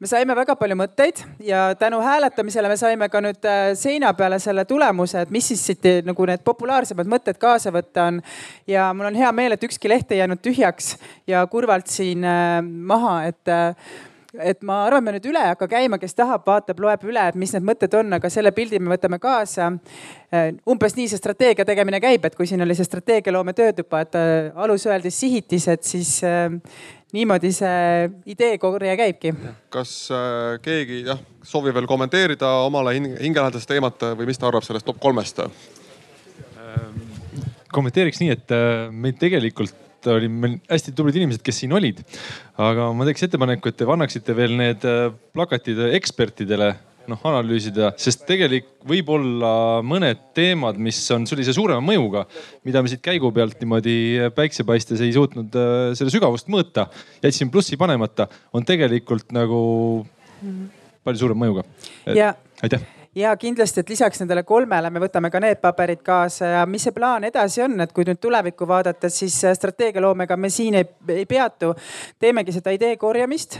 me 0.00 0.10
saime 0.10 0.36
väga 0.36 0.56
palju 0.60 0.78
mõtteid 0.80 1.20
ja 1.44 1.66
tänu 1.80 2.00
hääletamisele 2.04 2.72
me 2.72 2.78
saime 2.80 3.08
ka 3.12 3.20
nüüd 3.24 3.50
seina 3.78 4.14
peale 4.16 4.40
selle 4.42 4.64
tulemuse, 4.68 5.26
et 5.26 5.34
mis 5.34 5.52
siis 5.52 5.66
siit 5.68 5.90
nagu 6.08 6.28
need 6.28 6.44
populaarsemad 6.44 7.08
mõtted 7.10 7.38
kaasa 7.40 7.72
võtta 7.74 8.08
on. 8.08 8.22
ja 8.66 8.88
mul 8.96 9.12
on 9.12 9.20
hea 9.20 9.30
meel, 9.32 9.56
et 9.56 9.68
ükski 9.68 9.92
leht 9.92 10.12
ei 10.12 10.22
jäänud 10.22 10.42
tühjaks 10.44 10.96
ja 11.30 11.44
kurvalt 11.52 11.92
siin 11.92 12.24
maha, 12.64 13.16
et 13.28 13.54
et 14.42 14.62
ma 14.66 14.80
arvan, 14.86 15.04
me 15.04 15.14
nüüd 15.14 15.26
üle 15.30 15.40
ei 15.42 15.52
hakka 15.52 15.68
käima, 15.70 15.98
kes 16.02 16.16
tahab, 16.16 16.44
vaatab, 16.46 16.80
loeb 16.82 17.04
üle, 17.06 17.22
et 17.30 17.36
mis 17.38 17.52
need 17.54 17.66
mõtted 17.66 17.94
on, 17.98 18.16
aga 18.16 18.30
selle 18.32 18.50
pildi 18.54 18.80
me 18.82 18.94
võtame 18.94 19.20
kaasa. 19.22 19.70
Äh, 20.34 20.50
umbes 20.70 20.96
nii 20.96 21.06
see 21.10 21.20
strateegia 21.20 21.66
tegemine 21.68 22.00
käib, 22.02 22.24
et 22.26 22.36
kui 22.38 22.48
siin 22.50 22.64
oli 22.64 22.76
see 22.78 22.88
strateegialoome 22.88 23.54
töötuba, 23.56 24.02
et 24.04 24.18
äh, 24.18 24.50
alus 24.64 24.86
öeldi 24.90 25.12
sihitised, 25.14 25.84
siis 25.86 26.16
äh, 26.26 26.48
niimoodi 27.14 27.52
see 27.54 28.10
ideekorje 28.34 28.96
käibki. 28.98 29.34
kas 29.70 29.94
keegi 30.62 31.04
jah 31.06 31.20
soovib 31.46 31.76
veel 31.76 31.86
kommenteerida 31.86 32.50
omale 32.66 32.96
hingelähedast 32.96 33.70
teemat 33.70 34.02
või 34.18 34.26
mis 34.26 34.40
ta 34.40 34.50
arvab 34.50 34.66
sellest 34.66 34.86
top 34.88 34.98
kolmest? 35.02 35.44
kommenteeriks 37.74 38.20
nii, 38.22 38.34
et 38.34 38.52
meid 38.94 39.18
tegelikult 39.18 39.83
oli 40.12 40.30
meil 40.30 40.56
hästi 40.70 40.94
tublid 40.96 41.18
inimesed, 41.20 41.42
kes 41.44 41.62
siin 41.62 41.74
olid. 41.76 42.02
aga 42.60 42.90
ma 42.96 43.06
teeks 43.08 43.28
ettepaneku, 43.28 43.70
et 43.70 43.78
te 43.80 43.88
annaksite 43.88 44.36
veel 44.36 44.56
need 44.58 44.84
äh, 44.88 45.06
plakatid 45.36 45.80
ekspertidele 45.92 46.74
noh 47.10 47.20
analüüsida, 47.28 47.90
sest 48.00 48.22
tegelik 48.24 48.70
võib-olla 48.88 49.82
mõned 49.84 50.22
teemad, 50.36 50.78
mis 50.80 51.02
on 51.12 51.26
sellise 51.28 51.52
suurema 51.56 51.84
mõjuga, 51.84 52.24
mida 52.64 52.80
me 52.80 52.88
siit 52.88 53.04
käigu 53.04 53.28
pealt 53.34 53.60
niimoodi 53.60 53.96
päiksepaistes 54.36 55.04
ei 55.04 55.12
suutnud 55.16 55.60
äh, 55.60 55.92
selle 55.98 56.14
sügavust 56.14 56.48
mõõta, 56.52 56.88
jätsin 57.24 57.52
plussi 57.52 57.78
panemata, 57.80 58.28
on 58.56 58.64
tegelikult 58.64 59.36
nagu 59.36 59.62
palju 61.04 61.24
suurema 61.26 61.44
mõjuga. 61.44 61.68
aitäh 62.64 63.03
ja 63.14 63.36
kindlasti, 63.36 63.80
et 63.80 63.88
lisaks 63.88 64.20
nendele 64.22 64.42
kolmele 64.46 64.90
me 64.90 65.00
võtame 65.02 65.30
ka 65.30 65.40
need 65.42 65.60
paberid 65.62 66.02
kaasa 66.06 66.50
ja 66.50 66.62
mis 66.66 66.86
see 66.86 66.94
plaan 66.94 67.24
edasi 67.28 67.62
on, 67.64 67.78
et 67.84 67.92
kui 67.94 68.06
nüüd 68.06 68.18
tulevikku 68.22 68.66
vaadata, 68.68 69.10
siis 69.12 69.36
strateegialoomega 69.58 70.36
me 70.40 70.50
siin 70.50 70.78
ei, 70.80 70.88
ei 71.14 71.26
peatu. 71.26 71.74
teemegi 72.18 72.52
seda 72.56 72.74
idee 72.74 72.96
korjamist, 73.00 73.58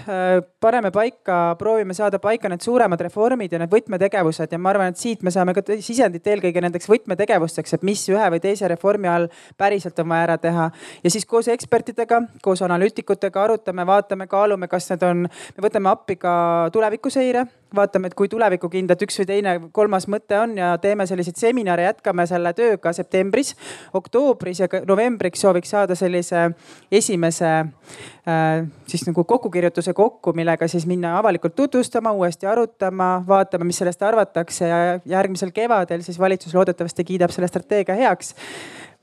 paneme 0.61 0.91
paika, 0.95 1.57
proovime 1.59 1.95
saada 1.95 2.19
paika 2.19 2.51
need 2.51 2.65
suuremad 2.65 3.01
reformid 3.07 3.53
ja 3.53 3.63
need 3.63 3.73
võtmetegevused 3.73 4.53
ja 4.53 4.59
ma 4.59 4.73
arvan, 4.75 4.95
et 4.95 5.01
siit 5.01 5.23
me 5.23 5.31
saame 5.35 5.55
ka 5.55 5.63
sisendit 5.79 6.27
eelkõige 6.27 6.63
nendeks 6.65 6.91
võtmetegevusteks, 6.91 7.79
et 7.79 7.87
mis 7.87 8.03
ühe 8.11 8.31
või 8.35 8.43
teise 8.43 8.69
reformi 8.71 9.11
all 9.11 9.29
päriselt 9.59 9.99
on 10.03 10.11
vaja 10.11 10.29
ära 10.31 10.39
teha. 10.39 10.71
ja 11.05 11.11
siis 11.11 11.27
koos 11.27 11.49
ekspertidega, 11.49 12.23
koos 12.43 12.63
analüütikutega 12.63 13.43
arutame, 13.43 13.87
vaatame, 13.87 14.27
kaalume, 14.27 14.69
kas 14.69 14.91
need 14.91 15.03
on, 15.07 15.29
me 15.29 15.69
võtame 15.69 15.93
appi 15.95 16.17
ka 16.19 16.35
tulevikuseire 16.73 17.47
vaatame, 17.77 18.11
et 18.11 18.17
kui 18.19 18.29
tulevikukindlad 18.31 19.03
üks 19.07 19.19
või 19.21 19.29
teine, 19.29 19.44
kolmas 19.73 20.07
mõte 20.11 20.39
on 20.41 20.57
ja 20.59 20.75
teeme 20.83 21.07
selliseid 21.07 21.39
seminare, 21.41 21.87
jätkame 21.89 22.27
selle 22.27 22.53
tööga 22.57 22.93
septembris. 22.93 23.55
oktoobris 23.95 24.61
ja 24.61 24.69
novembriks 24.87 25.41
sooviks 25.41 25.71
saada 25.71 25.95
sellise 25.95 26.51
esimese 26.93 27.51
äh, 27.55 28.65
siis 28.87 29.07
nagu 29.07 29.25
kokkukirjutuse 29.25 29.93
kokku, 29.93 30.33
millega 30.33 30.69
siis 30.69 30.87
minna 30.87 31.19
avalikult 31.19 31.55
tutvustama, 31.55 32.13
uuesti 32.13 32.47
arutama, 32.47 33.25
vaatama, 33.27 33.65
mis 33.65 33.79
sellest 33.83 34.03
arvatakse 34.03 34.69
ja 34.69 34.81
järgmisel 35.05 35.53
kevadel 35.53 36.03
siis 36.03 36.19
valitsus 36.19 36.55
loodetavasti 36.55 37.05
kiidab 37.05 37.35
selle 37.35 37.49
strateegia 37.49 37.95
heaks 37.95 38.35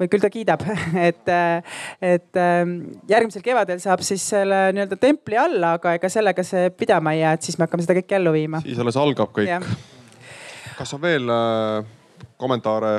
või 0.01 0.10
küll 0.12 0.23
ta 0.23 0.32
kiidab, 0.34 0.65
et, 1.08 1.32
et 2.01 2.41
ähm, 2.41 2.75
järgmisel 3.10 3.45
kevadel 3.45 3.82
saab 3.84 4.04
siis 4.06 4.25
selle 4.34 4.67
nii-öelda 4.75 4.97
templi 5.01 5.39
alla, 5.39 5.75
aga 5.80 5.95
ega 5.99 6.12
sellega 6.12 6.45
see 6.47 6.69
pidama 6.75 7.15
ei 7.15 7.23
jää, 7.23 7.38
et 7.38 7.49
siis 7.49 7.60
me 7.60 7.67
hakkame 7.67 7.86
seda 7.86 7.99
kõike 8.01 8.17
ellu 8.19 8.36
viima. 8.36 8.63
siis 8.65 8.82
alles 8.82 8.99
algab 9.01 9.34
kõik. 9.36 9.51
Kas 10.81 10.95
on 10.97 11.01
veel 11.03 11.29
äh, 11.29 11.83
kommentaare, 12.41 12.95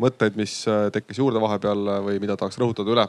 mõtteid, 0.00 0.38
mis 0.40 0.62
äh, 0.64 0.86
tekkis 0.92 1.18
juurde 1.20 1.40
vahepeal 1.42 1.98
või 2.06 2.16
mida 2.22 2.36
tahaks 2.36 2.56
rõhutada 2.60 2.94
üle? 2.94 3.08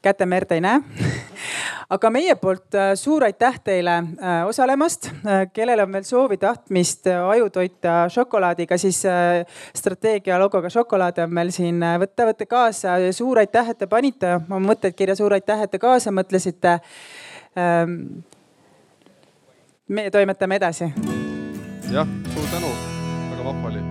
käte 0.00 0.24
merd 0.26 0.50
ei 0.56 0.62
näe 0.64 0.80
aga 1.94 2.10
meie 2.10 2.34
poolt 2.40 2.74
äh, 2.74 2.92
suur 2.98 3.26
aitäh 3.26 3.58
teile 3.64 3.96
äh, 4.00 4.40
osalemast. 4.48 5.10
Äh, 5.26 5.44
kellel 5.52 5.84
on 5.84 5.92
veel 5.92 6.06
soovi, 6.08 6.40
tahtmist 6.40 7.06
aju 7.12 7.50
toita 7.54 8.00
šokolaadiga, 8.10 8.78
siis 8.80 9.02
strateegia 9.76 10.38
logoga 10.42 10.70
šokolaade 10.72 11.26
on 11.26 11.38
meil 11.38 11.54
siin 11.54 11.78
võtta, 12.02 12.26
võtte 12.32 12.50
kaasa. 12.50 12.98
suur 13.14 13.42
aitäh, 13.42 13.70
et 13.70 13.78
te 13.78 13.86
panite 13.90 14.36
oma 14.40 14.62
mõtteid 14.72 14.98
kirja, 14.98 15.18
suur 15.18 15.38
aitäh, 15.38 15.66
et 15.66 15.70
te 15.70 15.78
kaasa 15.82 16.10
mõtlesite. 16.14 16.78
Ähm, 17.58 18.22
meie 19.90 20.10
toimetame 20.10 20.56
edasi. 20.60 20.92
jah, 21.90 22.06
suur 22.34 22.46
tänu, 22.52 22.74
väga 23.30 23.44
vahva 23.44 23.68
oli 23.72 23.89